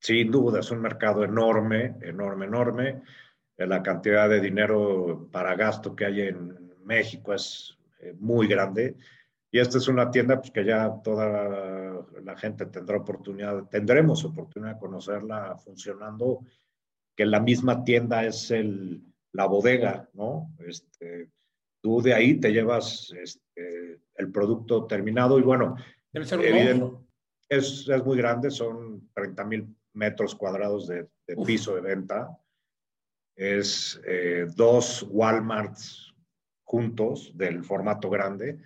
Sin 0.00 0.30
duda, 0.30 0.60
es 0.60 0.70
un 0.70 0.80
mercado 0.80 1.24
enorme, 1.24 1.96
enorme, 2.02 2.46
enorme. 2.46 3.02
La 3.56 3.82
cantidad 3.82 4.28
de 4.28 4.40
dinero 4.40 5.28
para 5.32 5.54
gasto 5.54 5.96
que 5.96 6.04
hay 6.04 6.20
en 6.22 6.76
México 6.84 7.32
es 7.32 7.78
eh, 8.00 8.14
muy 8.18 8.46
grande 8.46 8.96
y 9.50 9.58
esta 9.58 9.78
es 9.78 9.88
una 9.88 10.10
tienda 10.10 10.38
pues, 10.38 10.50
que 10.50 10.64
ya 10.64 11.00
toda 11.02 12.04
la 12.22 12.36
gente 12.36 12.66
tendrá 12.66 12.98
oportunidad, 12.98 13.64
tendremos 13.68 14.24
oportunidad 14.24 14.74
de 14.74 14.80
conocerla 14.80 15.56
funcionando, 15.56 16.40
que 17.16 17.24
la 17.24 17.40
misma 17.40 17.84
tienda 17.84 18.24
es 18.24 18.50
el, 18.50 19.02
la 19.32 19.46
bodega, 19.46 20.08
¿no? 20.14 20.52
Este, 20.58 21.30
tú 21.82 22.02
de 22.02 22.14
ahí 22.14 22.40
te 22.40 22.52
llevas 22.52 23.12
este, 23.18 24.00
el 24.16 24.32
producto 24.32 24.86
terminado 24.86 25.38
y 25.38 25.42
bueno, 25.42 25.76
Debe 26.12 26.26
ser 26.26 26.38
un 26.38 27.06
es, 27.48 27.88
es, 27.88 28.04
muy 28.04 28.16
grande, 28.16 28.50
son 28.50 29.10
30 29.14 29.44
mil 29.44 29.76
metros 29.92 30.34
cuadrados 30.34 30.88
de, 30.88 31.08
piso 31.44 31.74
de 31.74 31.80
venta. 31.80 32.38
Es 33.36 34.00
eh, 34.06 34.46
dos 34.56 35.06
Walmarts 35.10 36.14
juntos 36.64 37.32
del 37.36 37.62
formato 37.62 38.08
grande. 38.10 38.62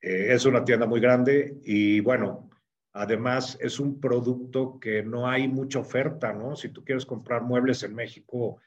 Eh, 0.00 0.32
es 0.32 0.44
una 0.46 0.64
tienda 0.64 0.86
muy 0.86 1.00
grande 1.00 1.58
y 1.64 2.00
bueno, 2.00 2.50
además 2.92 3.58
es 3.60 3.80
un 3.80 4.00
producto 4.00 4.78
que 4.78 5.02
no 5.02 5.28
hay 5.28 5.48
mucha 5.48 5.80
oferta, 5.80 6.32
¿no? 6.32 6.56
Si 6.56 6.68
tú 6.68 6.84
quieres 6.84 7.04
comprar 7.06 7.42
muebles 7.42 7.82
en 7.82 7.94
México, 7.94 8.60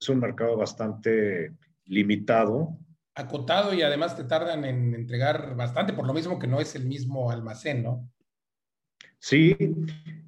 es 0.00 0.08
un 0.08 0.20
mercado 0.20 0.56
bastante 0.56 1.52
limitado 1.84 2.78
acotado 3.14 3.74
y 3.74 3.82
además 3.82 4.16
te 4.16 4.24
tardan 4.24 4.64
en 4.64 4.94
entregar 4.94 5.54
bastante, 5.54 5.92
por 5.92 6.06
lo 6.06 6.14
mismo 6.14 6.38
que 6.38 6.46
no 6.46 6.60
es 6.60 6.74
el 6.74 6.86
mismo 6.86 7.30
almacén, 7.30 7.82
¿no? 7.82 8.08
Sí, 9.18 9.56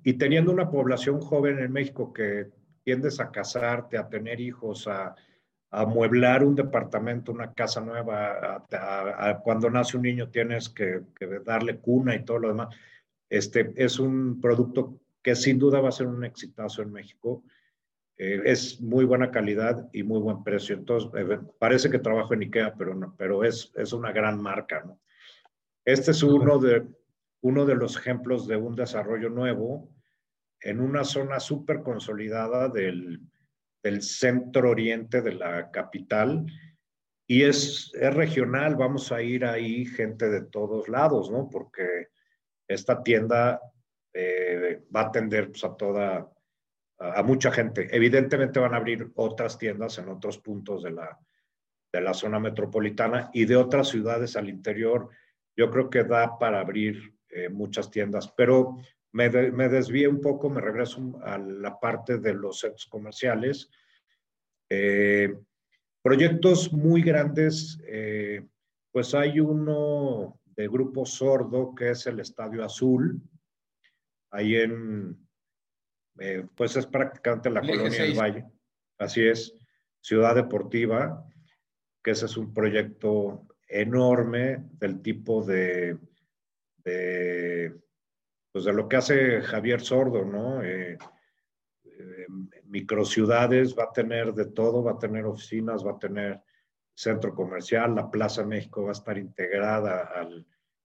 y 0.05 0.13
teniendo 0.15 0.53
una 0.53 0.71
población 0.71 1.21
joven 1.21 1.59
en 1.59 1.73
México 1.73 2.13
que 2.13 2.51
tiendes 2.85 3.19
a 3.21 3.31
casarte, 3.31 3.99
a 3.99 4.09
tener 4.09 4.41
hijos, 4.41 4.87
a, 4.87 5.17
amueblar 5.75 6.45
un 6.45 6.55
departamento, 6.55 7.33
una 7.33 7.53
casa 7.53 7.81
nueva, 7.81 8.65
cuando 9.43 9.71
nace 9.71 9.97
un 9.97 10.05
niño 10.05 10.29
tienes 10.31 10.69
que, 10.69 11.03
darle 11.45 11.79
cuna 11.79 12.15
y 12.15 12.25
todo 12.25 12.39
lo 12.39 12.49
demás. 12.49 12.75
Este 13.29 13.73
es 13.77 13.99
un 13.99 14.41
producto 14.41 15.01
que 15.23 15.35
sin 15.35 15.59
duda 15.59 15.81
va 15.81 15.89
a 15.89 15.93
ser 15.93 16.07
un 16.07 16.25
exitazo 16.25 16.83
en 16.83 16.93
México. 16.93 17.43
Eh, 18.17 18.43
es 18.45 18.81
muy 18.81 19.05
buena 19.05 19.31
calidad 19.31 19.89
y 19.93 20.03
muy 20.03 20.21
buen 20.21 20.45
precio. 20.45 20.77
Entonces, 20.77 21.11
eh, 21.17 21.39
parece 21.59 21.91
que 21.91 21.99
trabajo 21.99 22.35
en 22.35 22.43
IKEA, 22.43 22.75
pero, 22.75 22.95
no, 22.95 23.15
pero 23.17 23.43
es, 23.43 23.73
es 23.75 23.93
una 23.93 24.13
gran 24.13 24.41
marca. 24.41 24.85
¿no? 24.85 25.01
Este 25.85 26.13
es 26.13 26.23
uno 26.23 26.59
de, 26.59 26.87
uno 27.41 27.67
de 27.67 27.75
los 27.75 27.97
ejemplos 27.97 28.47
de 28.47 28.57
un 28.57 28.77
desarrollo 28.77 29.31
nuevo 29.31 29.89
en 30.61 30.81
una 30.81 31.05
zona 31.05 31.41
súper 31.41 31.83
consolidada 31.83 32.69
del, 32.69 33.21
del 33.85 34.03
centro 34.03 34.71
oriente 34.71 35.21
de 35.21 35.35
la 35.35 35.71
capital 35.71 36.47
y 37.27 37.43
es, 37.43 37.93
es, 37.95 38.15
regional, 38.15 38.77
vamos 38.77 39.13
a 39.13 39.23
ir 39.23 39.45
ahí 39.45 39.87
gente 39.87 40.29
de 40.29 40.43
todos 40.43 40.89
lados, 40.89 41.31
¿no? 41.31 41.49
Porque 41.49 42.09
esta 42.67 43.03
tienda 43.03 43.61
eh, 44.13 44.83
va 44.95 45.03
a 45.03 45.07
atender 45.07 45.51
pues, 45.51 45.65
a 45.65 45.75
toda, 45.77 46.31
a, 46.99 47.23
mucha 47.23 47.51
gente. 47.51 47.89
Evidentemente 47.95 48.61
van 48.61 48.75
a 48.75 48.79
abrir 48.79 49.11
otras 49.17 49.59
tiendas 49.59 49.99
en 49.99 50.09
otros 50.09 50.39
puntos 50.39 50.83
de 50.83 50.91
la, 50.91 51.19
de 51.93 52.01
la 52.01 52.13
zona 52.13 52.39
metropolitana 52.39 53.31
y 53.33 53.47
de 53.47 53.57
otras 53.57 53.89
ciudades 53.89 54.37
al 54.37 54.51
interior. 54.51 55.09
Yo 55.57 55.71
creo 55.71 55.89
que 55.89 56.05
da 56.05 56.39
para 56.39 56.61
abrir 56.61 57.15
eh, 57.31 57.49
muchas 57.49 57.91
tiendas, 57.91 58.33
pero 58.37 58.77
me, 59.15 59.31
me 59.31 59.69
desvíe 59.69 60.09
un 60.09 60.21
poco, 60.21 60.51
me 60.51 60.61
regreso 60.61 61.21
a 61.23 61.39
la 61.39 61.79
parte 61.79 62.19
de 62.19 62.35
los 62.35 62.59
centros 62.59 62.87
comerciales. 62.87 63.71
Eh, 64.69 65.33
proyectos 66.03 66.73
muy 66.73 67.01
grandes, 67.01 67.81
eh, 67.87 68.45
pues 68.91 69.15
hay 69.15 69.39
uno 69.39 70.41
de 70.57 70.67
Grupo 70.67 71.07
Sordo, 71.07 71.75
que 71.77 71.91
es 71.91 72.07
el 72.09 72.19
Estadio 72.19 72.65
Azul, 72.65 73.23
ahí 74.33 74.57
en, 74.57 75.17
eh, 76.19 76.45
pues 76.57 76.77
es 76.77 76.87
prácticamente 76.87 77.51
la 77.51 77.61
colonia 77.61 78.03
del 78.03 78.19
Valle. 78.19 78.47
Así 78.99 79.25
es, 79.25 79.55
Ciudad 80.01 80.35
Deportiva, 80.35 81.25
que 82.03 82.11
ese 82.11 82.27
es 82.27 82.37
un 82.37 82.53
proyecto 82.53 83.47
enorme 83.69 84.65
del 84.73 85.01
tipo 85.03 85.45
de, 85.45 85.99
de 86.79 87.84
pues 88.55 88.67
de 88.67 88.73
lo 88.73 88.89
que 88.89 88.95
hace 88.95 89.41
Javier 89.41 89.81
Sordo, 89.81 90.25
¿no? 90.25 90.63
Eh, 90.63 90.97
eh, 91.83 92.27
microciudades, 92.67 93.77
va 93.77 93.87
a 93.87 93.93
tener 93.93 94.33
de 94.33 94.47
todo, 94.47 94.81
va 94.81 94.93
a 94.93 94.99
tener 94.99 95.25
oficinas, 95.25 95.85
va 95.85 95.91
a 95.91 95.99
tener 95.99 96.41
centro 96.95 97.35
comercial, 97.35 97.97
la 97.97 98.09
Plaza 98.09 98.45
México 98.45 98.85
va 98.85 98.91
a 98.91 98.93
estar 98.93 99.19
integrada 99.19 100.09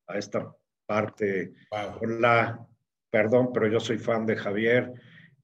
a 0.08 0.18
esta 0.18 0.52
parte 0.88 1.54
con 2.00 2.20
la, 2.20 2.68
perdón, 3.08 3.52
pero 3.54 3.68
yo 3.68 3.80
soy 3.80 4.00
fan 4.00 4.26
de 4.26 4.36
Javier, 4.36 4.92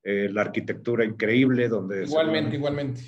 eh, 0.01 0.27
la 0.31 0.41
arquitectura 0.41 1.05
increíble 1.05 1.69
donde... 1.69 2.05
Igualmente, 2.05 2.55
igualmente. 2.55 3.01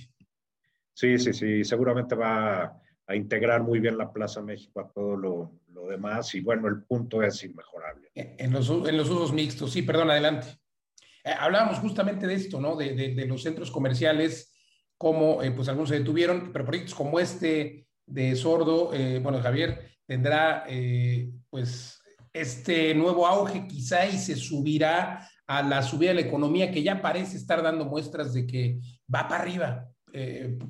Sí, 0.94 1.18
sí, 1.18 1.34
sí, 1.34 1.64
seguramente 1.64 2.14
va 2.14 2.80
a 3.08 3.16
integrar 3.16 3.64
muy 3.64 3.80
bien 3.80 3.98
la 3.98 4.14
Plaza 4.14 4.44
México 4.44 4.80
a 4.80 4.88
todo 4.88 5.18
lo, 5.18 5.52
demás 5.88 6.34
y 6.36 6.42
bueno, 6.42 6.68
el 6.68 6.84
punto 6.84 7.24
es 7.24 7.44
inmejorable. 7.44 8.10
En 8.14 8.52
los, 8.52 8.70
en 8.70 8.98
los 8.98 9.10
usos 9.10 9.34
mixtos, 9.34 9.72
sí, 9.72 9.82
perdón, 9.82 10.12
adelante. 10.12 10.48
Eh, 11.28 11.34
hablábamos 11.38 11.80
justamente 11.80 12.26
de 12.26 12.36
esto, 12.36 12.62
¿no? 12.62 12.78
De, 12.78 12.94
de, 12.94 13.26
los 13.26 13.44
centros 13.44 13.70
comerciales, 13.70 14.54
como 14.98 15.44
eh, 15.44 15.52
pues 15.52 15.68
algunos 15.68 15.90
se 15.90 16.00
detuvieron, 16.00 16.52
pero 16.54 16.66
proyectos 16.66 16.96
como 16.96 17.20
este 17.20 17.86
de 18.06 18.34
Sordo, 18.38 18.94
eh, 18.94 19.20
bueno, 19.22 19.42
Javier 19.42 19.92
tendrá 20.06 20.64
pues 21.50 22.02
este 22.32 22.96
nuevo 22.96 23.28
auge 23.28 23.68
quizá 23.68 24.06
y 24.06 24.18
se 24.18 24.38
subirá 24.38 25.30
a 25.46 25.62
la 25.64 25.84
subida 25.84 26.12
de 26.12 26.22
la 26.22 26.28
economía 26.28 26.72
que 26.72 26.82
ya 26.82 27.02
parece 27.02 27.36
estar 27.36 27.62
dando 27.62 27.84
muestras 27.84 28.34
de 28.34 28.48
que 28.48 28.80
va 29.14 29.28
para 29.28 29.42
arriba. 29.42 29.90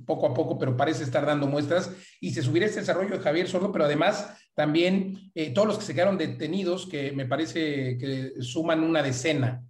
poco 0.08 0.26
a 0.26 0.34
poco, 0.34 0.58
pero 0.58 0.76
parece 0.76 1.04
estar 1.04 1.24
dando 1.24 1.46
muestras 1.46 1.92
y 2.20 2.34
se 2.34 2.42
subirá 2.42 2.66
este 2.66 2.80
desarrollo 2.80 3.16
de 3.16 3.24
Javier 3.24 3.48
Sordo, 3.48 3.72
pero 3.72 3.86
además 3.86 4.36
también 4.58 5.32
eh, 5.36 5.54
todos 5.54 5.68
los 5.68 5.78
que 5.78 5.86
se 5.86 5.94
quedaron 5.94 6.18
detenidos, 6.18 6.88
que 6.88 7.12
me 7.12 7.28
parece 7.28 7.96
que 8.00 8.42
suman 8.42 8.84
una 8.84 9.04
decena. 9.04 9.64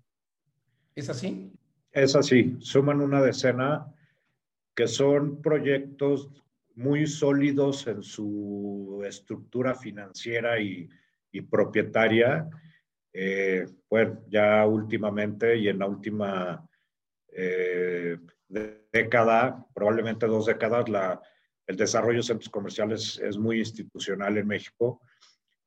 ¿Es 0.95 1.09
así? 1.09 1.51
Es 1.91 2.15
así, 2.15 2.55
suman 2.59 3.01
una 3.01 3.21
decena 3.21 3.93
que 4.73 4.87
son 4.87 5.41
proyectos 5.41 6.29
muy 6.75 7.05
sólidos 7.05 7.85
en 7.87 8.01
su 8.01 9.03
estructura 9.05 9.75
financiera 9.75 10.57
y, 10.57 10.89
propietaria. 11.51 12.49
Eh, 13.11 13.67
bueno, 13.89 14.21
ya 14.29 14.65
últimamente 14.65 15.57
y 15.57 15.67
en 15.67 15.79
la 15.79 15.87
última 15.87 16.65
eh, 17.27 18.17
década, 18.47 19.67
probablemente 19.75 20.27
dos 20.27 20.45
décadas, 20.45 20.87
la, 20.87 21.21
el 21.67 21.75
desarrollo 21.75 22.17
de 22.17 22.23
centros 22.23 22.49
comerciales 22.49 23.19
es 23.19 23.37
muy 23.37 23.59
institucional 23.59 24.37
en 24.37 24.47
México. 24.47 25.01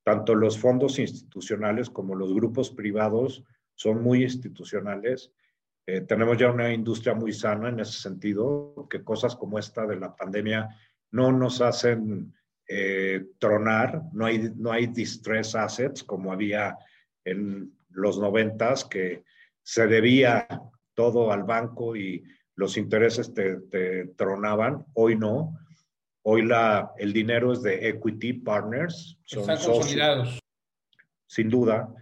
Tanto 0.02 0.34
los 0.34 0.58
fondos 0.58 0.98
institucionales 0.98 1.90
como 1.90 2.14
los 2.14 2.32
grupos 2.34 2.70
privados 2.70 3.44
son 3.74 4.02
muy 4.02 4.22
institucionales. 4.22 5.30
Eh, 5.86 6.00
tenemos 6.02 6.38
ya 6.38 6.50
una 6.50 6.72
industria 6.72 7.14
muy 7.14 7.32
sana 7.32 7.68
en 7.68 7.80
ese 7.80 8.00
sentido, 8.00 8.86
que 8.88 9.04
cosas 9.04 9.36
como 9.36 9.58
esta 9.58 9.86
de 9.86 9.96
la 9.96 10.16
pandemia 10.16 10.68
no 11.12 11.32
nos 11.32 11.60
hacen 11.60 12.32
eh, 12.66 13.26
tronar, 13.38 14.02
no 14.12 14.26
hay, 14.26 14.52
no 14.56 14.72
hay 14.72 14.86
distress 14.86 15.54
assets 15.54 16.02
como 16.04 16.32
había 16.32 16.78
en 17.24 17.76
los 17.90 18.18
noventas, 18.18 18.84
que 18.84 19.24
se 19.62 19.86
debía 19.86 20.46
todo 20.94 21.32
al 21.32 21.42
banco 21.42 21.96
y 21.96 22.22
los 22.54 22.76
intereses 22.76 23.34
te, 23.34 23.56
te 23.62 24.06
tronaban, 24.16 24.84
hoy 24.94 25.16
no. 25.16 25.58
Hoy 26.22 26.42
la, 26.42 26.92
el 26.98 27.12
dinero 27.12 27.52
es 27.52 27.62
de 27.62 27.88
equity 27.88 28.35
partners. 28.35 29.18
Son 29.24 29.40
Están 29.40 29.56
consolidados. 29.56 30.38
Sin 31.26 31.48
duda. 31.48 31.94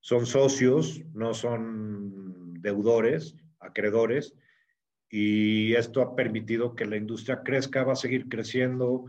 Son 0.00 0.26
socios, 0.26 1.00
no 1.14 1.32
son 1.32 2.54
deudores, 2.60 3.36
acreedores. 3.60 4.34
Y 5.08 5.74
esto 5.74 6.02
ha 6.02 6.16
permitido 6.16 6.74
que 6.74 6.86
la 6.86 6.96
industria 6.96 7.42
crezca, 7.42 7.84
va 7.84 7.92
a 7.92 7.96
seguir 7.96 8.28
creciendo. 8.28 9.04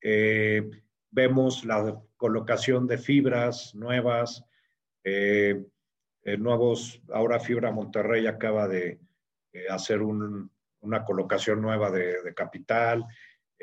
Eh, 0.00 0.68
vemos 1.10 1.64
la 1.64 2.00
colocación 2.16 2.86
de 2.86 2.98
fibras 2.98 3.74
nuevas, 3.74 4.44
eh, 5.04 5.64
eh, 6.24 6.36
nuevos, 6.36 7.02
ahora 7.12 7.38
Fibra 7.38 7.70
Monterrey 7.70 8.26
acaba 8.26 8.66
de 8.66 9.00
hacer 9.68 10.00
una 10.00 11.04
colocación 11.04 11.60
nueva 11.60 11.90
de, 11.90 12.22
de 12.22 12.34
capital. 12.34 13.04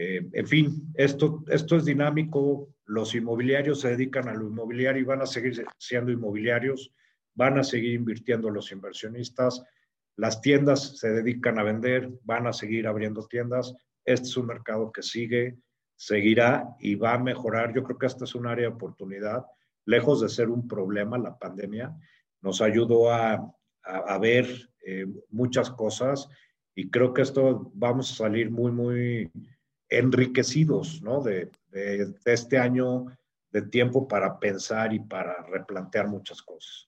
Eh, 0.01 0.29
en 0.31 0.47
fin, 0.47 0.93
esto, 0.93 1.43
esto 1.49 1.75
es 1.75 1.83
dinámico, 1.83 2.69
los 2.85 3.13
inmobiliarios 3.15 3.81
se 3.81 3.89
dedican 3.89 4.29
a 4.29 4.33
lo 4.33 4.47
inmobiliario 4.47 5.01
y 5.01 5.05
van 5.05 5.21
a 5.21 5.25
seguir 5.25 5.62
siendo 5.77 6.09
inmobiliarios, 6.09 6.93
van 7.35 7.59
a 7.59 7.65
seguir 7.65 7.95
invirtiendo 7.95 8.49
los 8.49 8.71
inversionistas, 8.71 9.62
las 10.15 10.39
tiendas 10.39 10.97
se 10.97 11.09
dedican 11.09 11.59
a 11.59 11.63
vender, 11.63 12.09
van 12.23 12.47
a 12.47 12.53
seguir 12.53 12.88
abriendo 12.88 13.27
tiendas, 13.27 13.75
este 14.05 14.29
es 14.29 14.38
un 14.38 14.45
mercado 14.45 14.89
que 14.89 15.01
sigue, 15.01 15.57
seguirá 15.97 16.77
y 16.79 16.95
va 16.95 17.15
a 17.15 17.19
mejorar. 17.19 17.73
Yo 17.73 17.83
creo 17.83 17.97
que 17.97 18.05
esta 18.05 18.23
es 18.23 18.35
un 18.35 18.47
área 18.47 18.69
de 18.69 18.75
oportunidad, 18.75 19.45
lejos 19.85 20.21
de 20.21 20.29
ser 20.29 20.47
un 20.49 20.65
problema, 20.65 21.17
la 21.17 21.38
pandemia 21.38 21.93
nos 22.41 22.62
ayudó 22.62 23.12
a, 23.12 23.53
ver 24.21 24.47
eh, 24.85 25.07
muchas 25.29 25.69
cosas 25.71 26.29
y 26.73 26.89
creo 26.89 27.13
que 27.13 27.21
esto 27.21 27.69
vamos 27.73 28.13
a 28.13 28.15
salir 28.15 28.49
muy, 28.49 28.71
muy 28.71 29.29
enriquecidos 29.89 31.02
¿no? 31.02 31.21
de, 31.21 31.49
este 32.25 32.58
año 32.58 33.06
de 33.52 33.63
tiempo 33.63 34.08
para 34.08 34.39
pensar 34.39 34.93
y 34.93 34.99
para 34.99 35.43
replantear 35.43 36.08
muchas 36.08 36.41
cosas. 36.41 36.88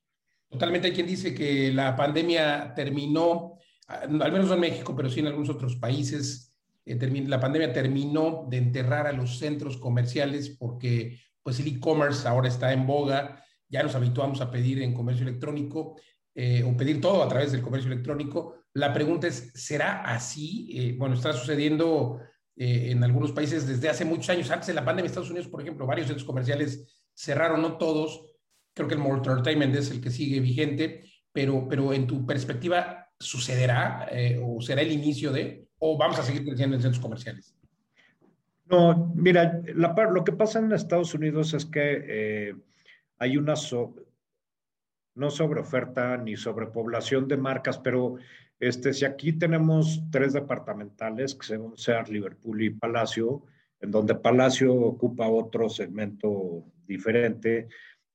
Totalmente 0.50 0.88
hay 0.88 0.94
quien 0.94 1.08
dice 1.08 1.34
que 1.34 1.72
la 1.72 1.96
pandemia 1.96 2.74
terminó, 2.76 3.58
al 3.88 4.32
menos 4.32 4.52
en 4.52 4.60
México, 4.60 4.96
pero 4.96 5.10
sí 5.10 5.22
en 5.22 5.28
algunos 5.28 5.50
otros 5.50 5.78
países, 5.78 6.54
eh, 6.86 7.24
la 7.28 7.40
pandemia 7.40 7.74
terminó 7.74 8.46
de 8.50 8.58
enterrar 8.58 9.08
a 9.08 9.14
los 9.14 9.38
centros 9.40 9.78
comerciales 9.78 10.50
porque 10.50 11.20
pues 11.42 11.60
el 11.60 11.68
e-commerce 11.68 12.28
ahora 12.28 12.48
está 12.48 12.74
en 12.74 12.86
boga, 12.86 13.44
ya 13.70 13.82
nos 13.82 13.96
habituamos 13.96 14.42
a 14.42 14.52
pedir 14.52 14.82
en 14.82 14.94
comercio 14.94 15.28
electrónico 15.28 15.96
eh, 16.36 16.64
o 16.64 16.76
pedir 16.78 17.02
todo 17.02 17.24
a 17.24 17.28
través 17.28 17.52
del 17.52 17.62
comercio 17.62 17.92
electrónico. 17.92 18.56
La 18.74 18.94
pregunta 18.94 19.28
es, 19.28 19.52
¿será 19.56 20.02
así? 20.04 20.70
Eh, 20.74 20.96
bueno, 20.98 21.16
está 21.16 21.34
sucediendo 21.34 22.20
eh, 22.56 22.92
en 22.92 23.04
algunos 23.04 23.32
países 23.32 23.68
desde 23.68 23.90
hace 23.90 24.06
muchos 24.06 24.30
años. 24.30 24.52
Antes 24.52 24.68
de 24.68 24.74
la 24.74 24.86
pandemia 24.86 25.08
Estados 25.08 25.30
Unidos, 25.30 25.48
por 25.48 25.62
ejemplo, 25.62 25.86
varios 25.86 26.08
centros 26.08 26.26
comerciales 26.26 27.02
cerraron, 27.14 27.62
no 27.62 27.78
todos. 27.78 28.26
Creo 28.74 28.88
que 28.88 28.96
el 28.96 29.02
Mall 29.02 29.18
Entertainment 29.18 29.76
es 29.76 29.92
el 29.92 30.02
que 30.02 30.10
sigue 30.10 30.40
vigente, 30.40 31.04
pero, 31.32 31.68
pero 31.68 31.94
en 31.94 32.08
tu 32.08 32.26
perspectiva, 32.26 33.08
¿sucederá 33.20 34.08
eh, 34.12 34.40
o 34.44 34.62
será 34.62 34.82
el 34.82 34.92
inicio 34.92 35.32
de, 35.32 35.68
o 35.80 35.98
vamos 35.98 36.20
a 36.20 36.24
seguir 36.24 36.46
creciendo 36.46 36.76
en 36.76 36.82
centros 36.82 37.02
comerciales? 37.02 37.56
No, 38.66 39.12
mira, 39.16 39.62
lo 39.76 40.24
que 40.24 40.32
pasa 40.32 40.60
en 40.60 40.72
Estados 40.72 41.14
Unidos 41.14 41.54
es 41.54 41.66
que 41.66 42.06
eh, 42.08 42.56
hay 43.20 43.36
una 43.36 43.56
no 45.15 45.30
sobreoferta 45.30 46.17
ni 46.17 46.36
sobrepoblación 46.36 47.28
de 47.28 47.38
marcas, 47.38 47.78
pero 47.78 48.17
este, 48.60 48.93
si 48.93 49.06
aquí 49.06 49.34
tenemos 49.34 50.04
tres 50.12 50.34
departamentales, 50.34 51.36
que 51.36 51.47
son 51.47 51.78
Sears, 51.78 52.10
Liverpool 52.10 52.62
y 52.62 52.69
Palacio, 52.69 53.43
en 53.80 53.91
donde 53.91 54.15
Palacio 54.15 54.74
ocupa 54.74 55.28
otro 55.28 55.69
segmento 55.69 56.65
diferente, 56.86 57.67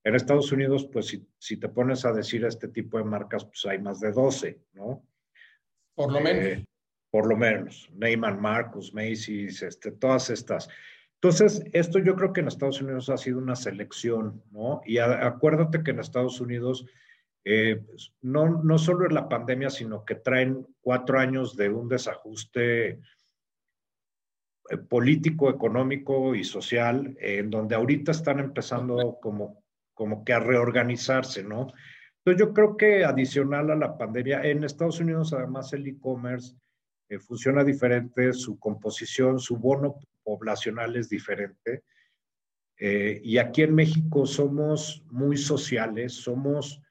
en 0.04 0.14
Estados 0.14 0.52
Unidos, 0.52 0.88
pues 0.92 1.06
si, 1.06 1.26
si, 1.36 1.56
te 1.56 1.68
pones 1.68 2.04
a 2.04 2.12
decir 2.12 2.44
este 2.44 2.68
tipo 2.68 2.96
de 2.96 3.02
marcas, 3.02 3.44
pues 3.44 3.66
hay 3.66 3.80
más 3.80 3.98
de 3.98 4.12
12, 4.12 4.60
¿no? 4.74 5.04
Por 5.96 6.12
lo 6.12 6.20
menos. 6.20 6.44
Eh, 6.44 6.64
por 7.10 7.26
lo 7.26 7.36
menos. 7.36 7.90
Neyman 7.92 8.40
Marcus, 8.40 8.94
Macy's, 8.94 9.62
este, 9.62 9.90
todas 9.90 10.30
estas. 10.30 10.68
Entonces, 11.26 11.64
esto 11.72 11.98
yo 11.98 12.14
creo 12.14 12.32
que 12.32 12.40
en 12.40 12.46
Estados 12.46 12.80
Unidos 12.80 13.10
ha 13.10 13.16
sido 13.16 13.38
una 13.38 13.56
selección, 13.56 14.44
¿no? 14.52 14.80
Y 14.86 14.98
acuérdate 14.98 15.82
que 15.82 15.90
en 15.90 15.98
Estados 15.98 16.40
Unidos 16.40 16.86
eh, 17.44 17.84
no, 18.22 18.62
no 18.62 18.78
solo 18.78 19.08
es 19.08 19.12
la 19.12 19.28
pandemia, 19.28 19.68
sino 19.70 20.04
que 20.04 20.14
traen 20.14 20.64
cuatro 20.80 21.18
años 21.18 21.56
de 21.56 21.68
un 21.68 21.88
desajuste 21.88 22.90
eh, 22.90 22.98
político, 24.88 25.50
económico 25.50 26.36
y 26.36 26.44
social, 26.44 27.16
en 27.18 27.50
donde 27.50 27.74
ahorita 27.74 28.12
están 28.12 28.38
empezando 28.38 29.18
como 29.20 29.64
como 29.94 30.24
que 30.24 30.32
a 30.32 30.38
reorganizarse, 30.38 31.42
¿no? 31.42 31.72
Entonces 32.18 32.38
yo 32.38 32.54
creo 32.54 32.76
que 32.76 33.04
adicional 33.04 33.72
a 33.72 33.74
la 33.76 33.98
pandemia, 33.98 34.42
en 34.44 34.62
Estados 34.62 35.00
Unidos 35.00 35.32
además 35.32 35.72
el 35.72 35.88
e-commerce 35.88 36.54
eh, 37.08 37.18
funciona 37.18 37.64
diferente, 37.64 38.32
su 38.32 38.60
composición, 38.60 39.40
su 39.40 39.56
bono 39.56 39.98
poblacional 40.26 40.96
es 40.96 41.08
diferente. 41.08 41.84
Eh, 42.78 43.20
y 43.24 43.38
aquí 43.38 43.62
en 43.62 43.74
México 43.74 44.26
somos 44.26 45.02
muy 45.10 45.36
sociales, 45.36 46.12
somos, 46.14 46.82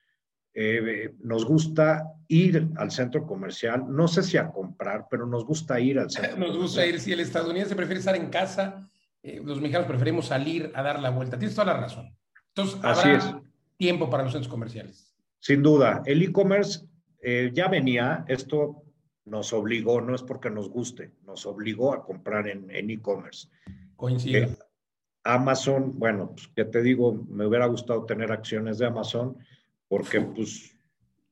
eh, 0.54 1.14
nos 1.20 1.46
gusta 1.46 2.14
ir 2.30 2.70
al 2.78 2.90
centro 2.90 3.28
comercial, 3.28 3.84
no 3.88 4.08
sé 4.08 4.24
si 4.24 4.38
a 4.38 4.50
comprar, 4.50 5.06
pero 5.12 5.28
nos 5.28 5.46
gusta 5.46 5.80
ir 5.80 6.00
al 6.00 6.10
centro. 6.10 6.38
Nos 6.38 6.58
gusta 6.58 6.86
ir, 6.86 7.00
si 7.00 7.12
el 7.12 7.20
estadounidense 7.20 7.76
prefiere 7.76 8.00
estar 8.00 8.16
en 8.16 8.30
casa, 8.30 8.90
los 9.22 9.60
mexicanos 9.60 9.88
preferimos 9.88 10.28
salir 10.28 10.72
a 10.74 10.82
dar 10.82 11.00
la 11.00 11.10
vuelta. 11.10 11.38
Tienes 11.38 11.56
toda 11.56 11.74
la 11.74 11.82
razón. 11.82 12.16
Entonces, 12.56 12.76
habrá 12.84 12.92
Así 12.92 13.10
es. 13.10 13.36
tiempo 13.78 14.10
para 14.10 14.24
los 14.24 14.32
centros 14.32 14.52
comerciales. 14.52 15.16
Sin 15.40 15.62
duda. 15.62 16.02
El 16.06 16.22
e-commerce 16.24 16.88
eh, 17.28 17.50
ya 17.54 17.68
venía, 17.68 18.24
esto 18.28 18.85
nos 19.26 19.54
obligó, 19.54 20.02
no 20.02 20.16
es 20.16 20.22
porque 20.22 20.50
nos 20.50 20.70
guste, 20.70 21.12
nos 21.26 21.46
obligó 21.46 21.94
a 21.94 22.04
comprar 22.04 22.48
en 22.48 22.90
e-commerce. 22.90 23.50
Coincido. 23.96 24.44
Eh, 24.44 24.58
Amazon, 25.26 25.98
bueno, 25.98 26.30
pues 26.30 26.48
que 26.50 26.66
te 26.66 26.82
digo, 26.84 27.26
me 27.30 27.48
hubiera 27.48 27.66
gustado 27.66 28.06
tener 28.06 28.32
acciones 28.32 28.78
de 28.78 28.86
Amazon 28.86 29.38
porque 29.88 30.22
pues 30.22 30.78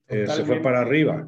eh, 0.08 0.26
se 0.28 0.44
fue 0.44 0.62
para 0.62 0.82
arriba, 0.82 1.28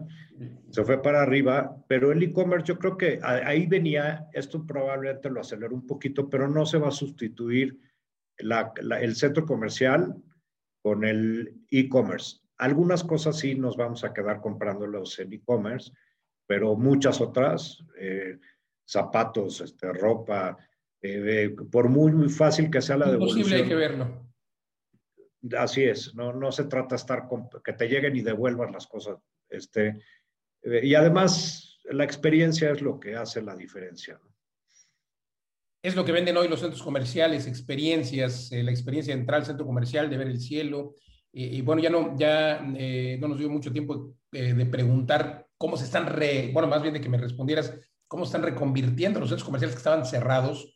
se 0.72 0.84
fue 0.84 1.02
para 1.02 1.22
arriba, 1.22 1.78
pero 1.88 2.12
el 2.12 2.24
e-commerce 2.24 2.66
yo 2.66 2.80
creo 2.80 2.98
que 2.98 3.20
ahí 3.24 3.68
venía, 3.68 4.28
esto 4.34 4.66
probablemente 4.66 5.30
lo 5.30 5.42
aceleró 5.42 5.76
un 5.76 5.86
poquito, 5.86 6.28
pero 6.28 6.48
no 6.48 6.66
se 6.66 6.80
va 6.80 6.88
a 6.88 6.92
sustituir 6.92 7.80
el 8.38 9.16
centro 9.16 9.46
comercial 9.46 10.16
con 10.82 11.06
el 11.06 11.62
e-commerce. 11.70 12.38
Algunas 12.58 13.04
cosas 13.04 13.38
sí 13.38 13.54
nos 13.54 13.78
vamos 13.78 14.04
a 14.04 14.14
quedar 14.14 14.42
comprándolos 14.42 15.20
en 15.20 15.34
e-commerce, 15.34 15.92
pero 16.48 16.76
muchas 16.76 17.22
otras, 17.22 17.84
eh, 18.00 18.38
zapatos, 18.86 19.62
este, 19.62 19.92
ropa, 19.92 20.58
eh, 21.02 21.56
por 21.72 21.90
muy, 21.90 22.12
muy 22.12 22.30
fácil 22.30 22.70
que 22.70 22.82
sea 22.82 22.98
la 22.98 23.10
devolución. 23.12 23.40
Imposible 23.40 23.64
hay 23.64 23.70
que 23.70 23.76
verlo. 23.76 24.26
Así 25.58 25.84
es, 25.84 26.16
no, 26.16 26.34
no 26.34 26.52
se 26.52 26.66
trata 26.66 26.96
de 26.96 26.96
estar 26.96 27.28
con, 27.28 27.50
que 27.64 27.74
te 27.74 27.88
lleguen 27.88 28.16
y 28.16 28.22
devuelvas 28.22 28.72
las 28.72 28.88
cosas. 28.88 29.18
Este, 29.50 30.02
eh, 30.64 30.82
y 30.84 30.96
además, 30.96 31.80
la 31.86 32.04
experiencia 32.04 32.72
es 32.72 32.82
lo 32.82 33.00
que 33.00 33.16
hace 33.16 33.42
la 33.42 33.56
diferencia. 33.56 34.20
¿no? 34.24 34.36
es 35.84 35.96
lo 35.96 36.04
que 36.04 36.12
venden 36.12 36.36
hoy 36.36 36.48
los 36.48 36.62
centros 36.62 36.82
comerciales, 36.82 37.46
experiencias, 37.46 38.52
eh, 38.52 38.64
la 38.64 38.72
experiencia 38.72 39.14
de 39.14 39.20
entrar 39.20 39.42
al 39.42 39.46
centro 39.46 39.68
comercial, 39.68 40.10
de 40.10 40.18
ver 40.18 40.28
el 40.28 40.40
cielo. 40.40 40.96
y 41.32 41.62
bueno, 41.62 41.82
ya 41.82 41.90
no, 41.90 42.18
ya 42.18 42.66
eh, 42.78 43.18
no 43.20 43.28
nos 43.28 43.38
dio 43.38 43.50
mucho 43.50 43.72
tiempo 43.72 44.16
de 44.32 44.66
preguntar 44.66 45.45
cómo 45.58 45.78
se 45.78 45.86
están, 45.86 46.08
re, 46.08 46.52
bueno, 46.54 46.68
más 46.68 46.82
bien 46.82 46.94
de 46.94 47.02
que 47.02 47.10
me 47.10 47.18
respondieras, 47.18 47.74
cómo 48.08 48.26
están 48.26 48.44
reconvirtiendo 48.44 49.20
los 49.20 49.30
centros 49.30 49.46
comerciales 49.46 49.76
que 49.76 49.80
estaban 49.80 50.06
cerrados. 50.06 50.74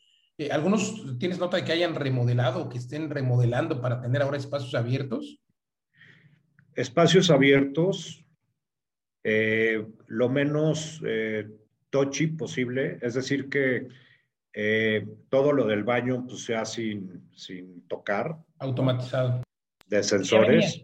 ¿Algunos 0.52 1.18
tienes 1.20 1.38
nota 1.38 1.58
de 1.58 1.66
que 1.66 1.74
hayan 1.74 1.96
remodelado 1.96 2.64
o 2.64 2.70
que 2.70 2.78
estén 2.78 3.10
remodelando 3.10 3.82
para 3.82 4.02
tener 4.02 4.22
ahora 4.22 4.38
espacios 4.38 4.74
abiertos? 4.74 5.38
Espacios 6.76 7.30
abiertos, 7.30 8.26
lo 9.24 10.30
menos 10.30 11.02
touchy 11.90 12.28
posible, 12.28 13.00
es 13.02 13.16
decir, 13.16 13.50
que 13.50 13.88
eh, 14.54 15.08
todo 15.30 15.54
lo 15.54 15.66
del 15.66 15.84
baño 15.84 16.26
pues 16.28 16.44
sea 16.44 16.66
sin, 16.66 17.30
sin 17.34 17.88
tocar. 17.88 18.38
Automatizado. 18.60 19.44
De 19.88 20.04
sensores. 20.04 20.84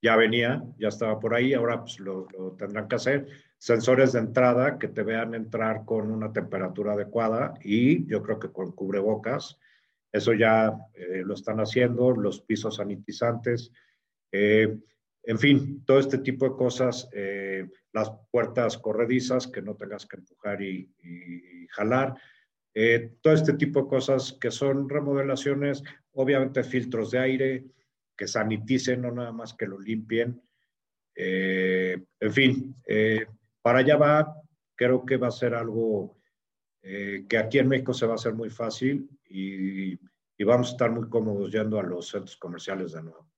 Ya 0.00 0.16
venía. 0.16 0.62
ya 0.78 0.88
estaba 0.88 1.18
por 1.18 1.34
ahí, 1.34 1.54
ahora 1.54 1.80
pues 1.80 1.98
lo, 2.00 2.26
tendrán 2.58 2.88
que 2.88 2.96
hacer. 2.96 3.26
Sensores 3.58 4.12
de 4.12 4.20
entrada 4.20 4.78
que 4.78 4.88
te 4.88 5.02
vean 5.02 5.34
entrar 5.34 5.84
con 5.84 6.10
una 6.10 6.32
temperatura 6.32 6.92
adecuada 6.92 7.54
y 7.62 8.06
yo 8.06 8.22
creo 8.22 8.38
que 8.38 8.52
con 8.52 8.72
cubrebocas. 8.72 9.58
Eso 10.12 10.32
ya 10.32 10.72
eh, 10.94 11.22
lo 11.24 11.34
están 11.34 11.58
haciendo, 11.58 12.12
los 12.12 12.40
pisos 12.40 12.76
sanitizantes. 12.76 13.72
Eh, 14.32 14.78
en 15.24 15.38
fin, 15.38 15.84
todo 15.84 15.98
este 15.98 16.18
tipo 16.18 16.48
de 16.48 16.56
cosas, 16.56 17.10
las 17.92 18.10
puertas 18.30 18.78
corredizas 18.78 19.46
que 19.46 19.60
no 19.60 19.74
tengas 19.74 20.06
que 20.06 20.16
empujar 20.16 20.62
y 20.62 20.88
jalar. 21.70 22.14
Eh, 22.80 23.14
todo 23.22 23.34
este 23.34 23.54
tipo 23.54 23.82
de 23.82 23.88
cosas 23.88 24.36
que 24.40 24.52
son 24.52 24.88
remodelaciones, 24.88 25.82
obviamente 26.12 26.62
filtros 26.62 27.10
de 27.10 27.18
aire, 27.18 27.64
que 28.18 28.26
saniticen, 28.26 29.00
no 29.00 29.12
nada 29.12 29.32
más 29.32 29.54
que 29.54 29.66
lo 29.66 29.80
limpien. 29.80 30.42
Eh, 31.14 32.04
en 32.20 32.32
fin, 32.32 32.74
eh, 32.86 33.26
para 33.62 33.78
allá 33.78 33.96
va, 33.96 34.34
creo 34.74 35.06
que 35.06 35.16
va 35.16 35.28
a 35.28 35.32
ser 35.32 35.54
algo 35.54 36.16
que 36.80 37.36
aquí 37.36 37.58
en 37.58 37.68
México 37.68 37.92
se 37.92 38.06
va 38.06 38.12
a 38.12 38.14
hacer 38.14 38.32
muy 38.32 38.48
fácil 38.48 39.10
y, 39.28 39.92
y, 39.92 40.44
vamos 40.44 40.68
a 40.68 40.70
estar 40.70 40.90
muy 40.90 41.06
cómodos 41.10 41.52
yendo 41.52 41.78
a 41.78 41.82
los 41.82 42.08
centros 42.08 42.38
comerciales 42.38 42.92
de 42.92 43.02
nuevo. 43.02 43.28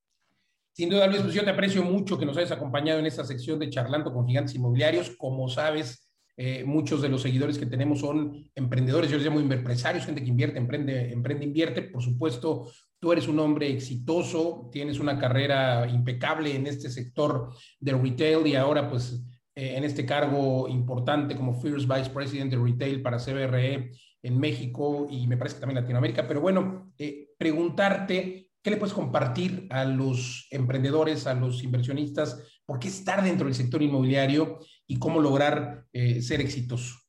Sin 0.73 0.89
duda, 0.89 1.07
Luis, 1.07 1.21
pues 1.21 1.33
yo 1.33 1.43
te 1.43 1.49
aprecio 1.49 1.83
mucho 1.83 2.17
que 2.17 2.25
nos 2.25 2.37
hayas 2.37 2.53
acompañado 2.53 2.99
en 2.99 3.05
esta 3.05 3.25
sección 3.25 3.59
de 3.59 3.69
Charlando 3.69 4.13
con 4.13 4.25
Gigantes 4.25 4.55
Inmobiliarios. 4.55 5.17
Como 5.17 5.49
sabes, 5.49 6.09
eh, 6.37 6.63
muchos 6.63 7.01
de 7.01 7.09
los 7.09 7.21
seguidores 7.21 7.57
que 7.57 7.65
tenemos 7.65 7.99
son 7.99 8.49
emprendedores, 8.55 9.11
yo 9.11 9.17
les 9.17 9.25
llamo 9.25 9.41
empresarios, 9.41 10.05
gente 10.05 10.23
que 10.23 10.29
invierte, 10.29 10.57
emprende, 10.57 11.11
emprende, 11.11 11.45
invierte. 11.45 11.81
Por 11.81 12.01
supuesto, 12.01 12.71
tú 13.01 13.11
eres 13.11 13.27
un 13.27 13.39
hombre 13.39 13.69
exitoso, 13.71 14.69
tienes 14.71 14.99
una 14.99 15.17
carrera 15.17 15.89
impecable 15.89 16.55
en 16.55 16.67
este 16.67 16.89
sector 16.89 17.51
de 17.79 17.93
retail 17.93 18.45
y 18.45 18.55
ahora 18.55 18.87
pues 18.87 19.25
eh, 19.55 19.73
en 19.75 19.83
este 19.83 20.05
cargo 20.05 20.69
importante 20.69 21.35
como 21.35 21.59
First 21.59 21.87
Vice 21.91 22.11
President 22.11 22.51
de 22.51 22.63
Retail 22.63 23.01
para 23.01 23.17
CBRE 23.17 23.91
en 24.21 24.39
México 24.39 25.07
y 25.09 25.25
me 25.25 25.35
parece 25.35 25.55
que 25.55 25.61
también 25.61 25.81
Latinoamérica. 25.81 26.27
Pero 26.27 26.41
bueno, 26.41 26.93
eh, 26.99 27.29
preguntarte, 27.39 28.51
¿qué 28.61 28.69
le 28.69 28.77
puedes 28.77 28.93
compartir 28.93 29.65
a 29.71 29.83
los 29.83 30.47
emprendedores, 30.51 31.25
a 31.25 31.33
los 31.33 31.63
inversionistas? 31.63 32.61
¿Por 32.67 32.77
qué 32.77 32.89
estar 32.89 33.23
dentro 33.23 33.47
del 33.47 33.55
sector 33.55 33.81
inmobiliario 33.81 34.59
y 34.85 34.99
cómo 34.99 35.19
lograr 35.19 35.85
eh, 35.91 36.21
ser 36.21 36.39
exitoso? 36.39 36.99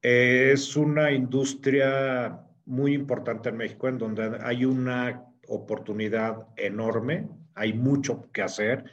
Es 0.00 0.76
una 0.76 1.10
industria 1.10 2.46
muy 2.70 2.94
importante 2.94 3.50
en 3.50 3.56
México 3.56 3.88
en 3.88 3.98
donde 3.98 4.38
hay 4.42 4.64
una 4.64 5.26
oportunidad 5.48 6.46
enorme, 6.56 7.28
hay 7.54 7.72
mucho 7.72 8.30
que 8.32 8.42
hacer, 8.42 8.84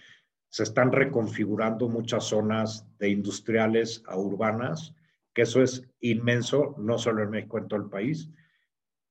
se 0.49 0.63
están 0.63 0.91
reconfigurando 0.91 1.87
muchas 1.87 2.25
zonas 2.25 2.85
de 2.99 3.09
industriales 3.09 4.03
a 4.07 4.17
urbanas, 4.17 4.95
que 5.33 5.43
eso 5.43 5.61
es 5.61 5.87
inmenso, 5.99 6.75
no 6.77 6.97
solo 6.97 7.23
en 7.23 7.29
México, 7.29 7.59
en 7.59 7.67
todo 7.67 7.79
el 7.79 7.89
país. 7.89 8.29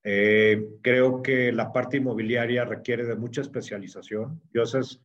Eh, 0.03 0.69
creo 0.83 1.23
que 1.23 1.53
la 1.53 1.73
parte 1.73 1.99
inmobiliaria 1.99 2.64
requiere 2.64 3.05
de 3.05 3.17
mucha 3.17 3.41
especialización. 3.41 4.43
Yo 4.53 4.62
ese 4.62 4.81
es 4.81 5.01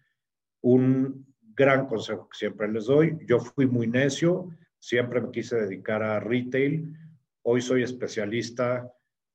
un 0.61 1.25
gran 1.53 1.85
consejo 1.85 2.27
que 2.29 2.37
siempre 2.37 2.71
les 2.71 2.85
doy. 2.85 3.17
Yo 3.27 3.39
fui 3.39 3.67
muy 3.67 3.87
necio, 3.87 4.49
siempre 4.79 5.21
me 5.21 5.31
quise 5.31 5.55
dedicar 5.57 6.01
a 6.01 6.19
retail 6.19 6.97
hoy 7.43 7.61
soy 7.61 7.83
especialista, 7.83 8.91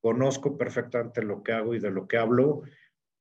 conozco 0.06 0.56
perfectamente 0.56 1.20
lo 1.20 1.42
que 1.42 1.50
hago 1.50 1.74
y 1.74 1.80
de 1.80 1.90
lo 1.90 2.06
que 2.06 2.16
hablo. 2.16 2.62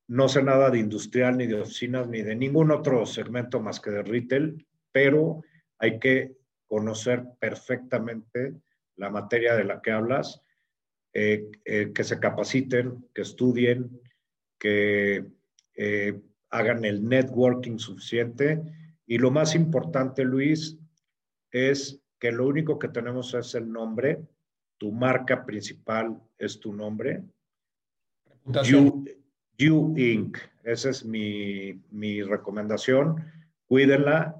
No 0.07 0.29
sé 0.29 0.43
nada 0.43 0.69
de 0.69 0.77
industrial, 0.77 1.35
ni 1.35 1.47
de 1.47 1.61
oficinas, 1.61 2.07
ni 2.07 2.21
de 2.21 2.35
ningún 2.35 2.69
otro 2.69 3.07
segmento 3.07 3.59
más 3.59 3.79
que 3.79 3.89
de 3.89 4.03
retail, 4.03 4.67
pero 4.91 5.41
hay 5.79 5.97
que 5.97 6.35
conocer 6.67 7.23
perfectamente 7.39 8.53
la 8.97 9.09
materia 9.09 9.55
de 9.55 9.63
la 9.63 9.81
que 9.81 9.93
hablas, 9.93 10.43
eh, 11.11 11.49
eh, 11.65 11.91
que 11.91 12.03
se 12.03 12.19
capaciten, 12.19 13.09
que 13.15 13.23
estudien, 13.23 13.99
que 14.59 15.25
eh, 15.73 16.21
hagan 16.51 16.85
el 16.85 17.03
networking 17.03 17.79
suficiente. 17.79 18.61
Y 19.07 19.17
lo 19.17 19.31
más 19.31 19.55
importante, 19.55 20.23
Luis, 20.23 20.77
es 21.49 21.99
que 22.19 22.31
lo 22.31 22.45
único 22.45 22.77
que 22.77 22.89
tenemos 22.89 23.33
es 23.33 23.55
el 23.55 23.71
nombre, 23.71 24.21
tu 24.77 24.91
marca 24.91 25.45
principal 25.45 26.21
es 26.37 26.59
tu 26.59 26.73
nombre. 26.73 27.23
You, 28.63 29.05
you, 29.57 29.93
Inc. 29.97 30.37
Esa 30.63 30.89
es 30.89 31.05
mi, 31.05 31.81
mi 31.91 32.21
recomendación. 32.21 33.23
Cuídenla, 33.67 34.35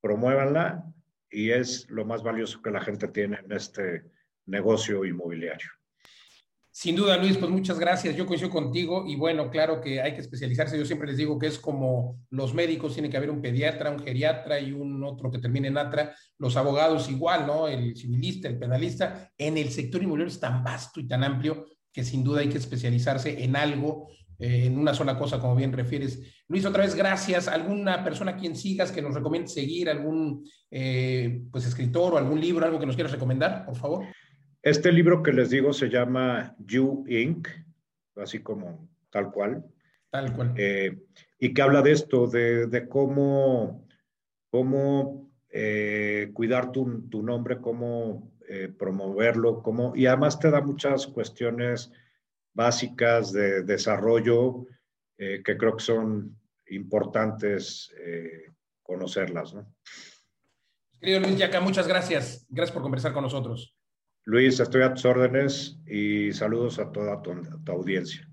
promuévanla 0.00 0.84
y 1.30 1.50
es 1.50 1.88
lo 1.90 2.04
más 2.04 2.22
valioso 2.22 2.62
que 2.62 2.70
la 2.70 2.80
gente 2.80 3.08
tiene 3.08 3.38
en 3.38 3.52
este 3.52 4.04
negocio 4.46 5.04
inmobiliario. 5.04 5.70
Sin 6.76 6.96
duda, 6.96 7.16
Luis, 7.16 7.36
pues 7.36 7.52
muchas 7.52 7.78
gracias. 7.78 8.16
Yo 8.16 8.26
coincido 8.26 8.50
contigo 8.50 9.04
y 9.06 9.14
bueno, 9.14 9.48
claro 9.48 9.80
que 9.80 10.00
hay 10.00 10.12
que 10.12 10.20
especializarse. 10.20 10.76
Yo 10.76 10.84
siempre 10.84 11.06
les 11.06 11.16
digo 11.16 11.38
que 11.38 11.46
es 11.46 11.56
como 11.56 12.18
los 12.30 12.52
médicos, 12.52 12.94
tiene 12.94 13.08
que 13.08 13.16
haber 13.16 13.30
un 13.30 13.40
pediatra, 13.40 13.92
un 13.92 14.00
geriatra 14.00 14.58
y 14.58 14.72
un 14.72 15.04
otro 15.04 15.30
que 15.30 15.38
termine 15.38 15.68
en 15.68 15.78
atra. 15.78 16.16
Los 16.36 16.56
abogados 16.56 17.08
igual, 17.08 17.46
¿no? 17.46 17.68
El 17.68 17.96
civilista, 17.96 18.48
el 18.48 18.58
penalista. 18.58 19.30
En 19.38 19.56
el 19.56 19.70
sector 19.70 20.02
inmobiliario 20.02 20.32
es 20.32 20.40
tan 20.40 20.64
vasto 20.64 20.98
y 20.98 21.06
tan 21.06 21.22
amplio 21.22 21.64
que 21.92 22.02
sin 22.02 22.24
duda 22.24 22.40
hay 22.40 22.48
que 22.48 22.58
especializarse 22.58 23.44
en 23.44 23.54
algo, 23.54 24.08
eh, 24.40 24.64
en 24.64 24.76
una 24.76 24.94
sola 24.94 25.16
cosa, 25.16 25.38
como 25.38 25.54
bien 25.54 25.72
refieres. 25.72 26.42
Luis, 26.48 26.66
otra 26.66 26.82
vez 26.82 26.96
gracias. 26.96 27.46
¿Alguna 27.46 28.02
persona 28.02 28.32
a 28.32 28.36
quien 28.36 28.56
sigas 28.56 28.90
que 28.90 29.00
nos 29.00 29.14
recomiende 29.14 29.46
seguir? 29.46 29.88
¿Algún 29.88 30.44
eh, 30.72 31.44
pues 31.52 31.66
escritor 31.66 32.14
o 32.14 32.18
algún 32.18 32.40
libro, 32.40 32.66
algo 32.66 32.80
que 32.80 32.86
nos 32.86 32.96
quieras 32.96 33.12
recomendar, 33.12 33.64
por 33.64 33.76
favor? 33.76 34.06
Este 34.64 34.90
libro 34.90 35.22
que 35.22 35.30
les 35.30 35.50
digo 35.50 35.74
se 35.74 35.90
llama 35.90 36.56
You 36.58 37.04
Inc., 37.06 37.48
así 38.16 38.42
como 38.42 38.88
tal 39.10 39.30
cual. 39.30 39.62
Tal 40.08 40.32
cual. 40.32 40.54
Eh, 40.56 41.02
y 41.38 41.52
que 41.52 41.60
habla 41.60 41.82
de 41.82 41.92
esto, 41.92 42.26
de, 42.26 42.86
cómo, 42.88 43.86
cómo 44.48 45.30
eh, 45.50 46.30
cuidar 46.32 46.72
tu, 46.72 47.06
tu, 47.10 47.22
nombre, 47.22 47.60
cómo 47.60 48.32
eh, 48.48 48.72
promoverlo, 48.78 49.62
cómo, 49.62 49.94
y 49.94 50.06
además 50.06 50.40
te 50.40 50.50
da 50.50 50.62
muchas 50.62 51.08
cuestiones 51.08 51.92
básicas 52.54 53.32
de 53.32 53.64
desarrollo 53.64 54.66
que 55.18 55.56
creo 55.58 55.76
que 55.76 55.84
son 55.84 56.38
importantes 56.68 57.94
conocerlas. 58.82 59.54
¿no? 59.54 59.74
Querido 60.98 61.20
Luis 61.20 61.36
Yaca, 61.36 61.60
muchas 61.60 61.86
gracias. 61.86 62.46
Gracias 62.48 62.72
por 62.72 62.82
conversar 62.82 63.12
con 63.12 63.24
nosotros. 63.24 63.76
Luis, 64.26 64.58
estoy 64.58 64.80
a 64.82 64.94
tus 64.94 65.04
órdenes 65.04 65.78
y 65.86 66.32
saludos 66.32 66.78
a 66.78 66.90
toda 66.90 67.20
tu, 67.20 67.32
audiencia. 67.70 68.26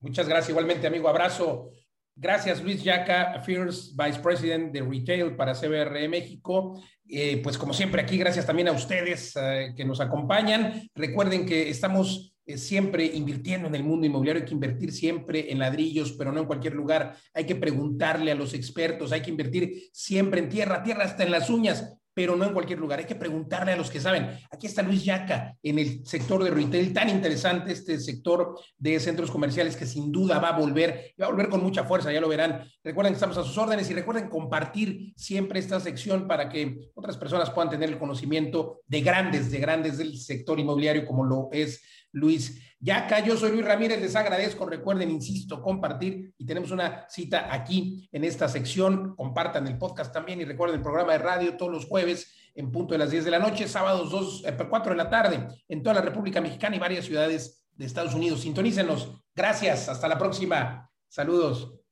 Muchas 0.00 0.26
gracias, 0.26 0.48
igualmente, 0.48 0.86
amigo. 0.86 1.06
Abrazo. 1.06 1.70
Gracias, 2.16 2.62
Luis 2.62 2.82
Yaca, 2.82 3.42
First 3.42 3.94
Vice 3.94 4.20
President 4.20 4.72
de 4.72 4.80
Retail 4.80 5.36
para 5.36 5.52
CBR 5.52 6.08
México. 6.08 6.82
Eh, 7.06 7.40
pues 7.42 7.58
como 7.58 7.74
siempre 7.74 8.00
aquí, 8.00 8.16
gracias 8.16 8.46
también 8.46 8.68
a 8.68 8.72
ustedes 8.72 9.34
eh, 9.36 9.74
que 9.76 9.84
nos 9.84 10.00
acompañan. 10.00 10.88
Recuerden 10.94 11.44
que 11.44 11.68
estamos 11.68 12.34
eh, 12.46 12.56
siempre 12.56 13.04
invirtiendo 13.04 13.68
en 13.68 13.74
el 13.74 13.84
mundo 13.84 14.06
inmobiliario, 14.06 14.42
hay 14.42 14.48
que 14.48 14.54
invertir 14.54 14.92
siempre 14.92 15.52
en 15.52 15.58
ladrillos, 15.58 16.12
pero 16.12 16.32
no 16.32 16.40
en 16.40 16.46
cualquier 16.46 16.74
lugar. 16.74 17.16
Hay 17.34 17.44
que 17.44 17.56
preguntarle 17.56 18.30
a 18.30 18.36
los 18.36 18.54
expertos, 18.54 19.12
hay 19.12 19.20
que 19.20 19.30
invertir 19.30 19.90
siempre 19.92 20.40
en 20.40 20.48
tierra, 20.48 20.82
tierra 20.82 21.04
hasta 21.04 21.24
en 21.24 21.32
las 21.32 21.50
uñas 21.50 21.98
pero 22.14 22.36
no 22.36 22.44
en 22.44 22.52
cualquier 22.52 22.78
lugar. 22.78 23.00
Hay 23.00 23.04
que 23.04 23.16
preguntarle 23.16 23.72
a 23.72 23.76
los 23.76 23.90
que 23.90 24.00
saben. 24.00 24.38
Aquí 24.50 24.66
está 24.66 24.82
Luis 24.82 25.04
Yaca 25.04 25.56
en 25.62 25.78
el 25.78 26.06
sector 26.06 26.42
de 26.42 26.50
retail, 26.50 26.92
tan 26.92 27.10
interesante 27.10 27.72
este 27.72 27.98
sector 27.98 28.58
de 28.78 29.00
centros 29.00 29.30
comerciales 29.30 29.76
que 29.76 29.84
sin 29.84 30.12
duda 30.12 30.38
va 30.38 30.50
a 30.50 30.58
volver, 30.58 31.14
va 31.20 31.26
a 31.26 31.30
volver 31.30 31.48
con 31.48 31.62
mucha 31.62 31.84
fuerza, 31.84 32.12
ya 32.12 32.20
lo 32.20 32.28
verán. 32.28 32.64
Recuerden 32.82 33.12
que 33.12 33.16
estamos 33.16 33.36
a 33.36 33.42
sus 33.42 33.58
órdenes 33.58 33.90
y 33.90 33.94
recuerden 33.94 34.28
compartir 34.28 35.12
siempre 35.16 35.58
esta 35.58 35.80
sección 35.80 36.28
para 36.28 36.48
que 36.48 36.90
otras 36.94 37.16
personas 37.16 37.50
puedan 37.50 37.70
tener 37.70 37.90
el 37.90 37.98
conocimiento 37.98 38.80
de 38.86 39.00
grandes, 39.00 39.50
de 39.50 39.58
grandes 39.58 39.98
del 39.98 40.16
sector 40.18 40.60
inmobiliario 40.60 41.04
como 41.04 41.24
lo 41.24 41.48
es 41.52 41.82
Luis 42.14 42.60
Yaca. 42.80 43.20
Yo 43.20 43.36
soy 43.36 43.52
Luis 43.52 43.64
Ramírez, 43.64 44.00
les 44.00 44.16
agradezco. 44.16 44.64
Recuerden, 44.66 45.10
insisto, 45.10 45.60
compartir 45.60 46.32
y 46.38 46.46
tenemos 46.46 46.70
una 46.70 47.06
cita 47.08 47.52
aquí 47.52 48.08
en 48.10 48.24
esta 48.24 48.48
sección. 48.48 49.14
Compartan 49.16 49.66
el 49.66 49.78
podcast 49.78 50.12
también 50.12 50.40
y 50.40 50.44
recuerden 50.44 50.78
el 50.78 50.82
programa 50.82 51.12
de 51.12 51.18
radio 51.18 51.56
todos 51.56 51.72
los 51.72 51.86
jueves 51.86 52.32
en 52.54 52.70
punto 52.70 52.94
de 52.94 52.98
las 52.98 53.10
10 53.10 53.24
de 53.24 53.30
la 53.30 53.38
noche, 53.38 53.68
sábados 53.68 54.10
2, 54.10 54.44
4 54.68 54.92
eh, 54.92 54.96
de 54.96 55.02
la 55.02 55.10
tarde 55.10 55.48
en 55.68 55.82
toda 55.82 55.94
la 55.94 56.02
República 56.02 56.40
Mexicana 56.40 56.76
y 56.76 56.78
varias 56.78 57.04
ciudades 57.04 57.66
de 57.72 57.84
Estados 57.84 58.14
Unidos. 58.14 58.40
Sintonícenos. 58.40 59.10
Gracias. 59.34 59.88
Hasta 59.88 60.08
la 60.08 60.18
próxima. 60.18 60.90
Saludos. 61.08 61.83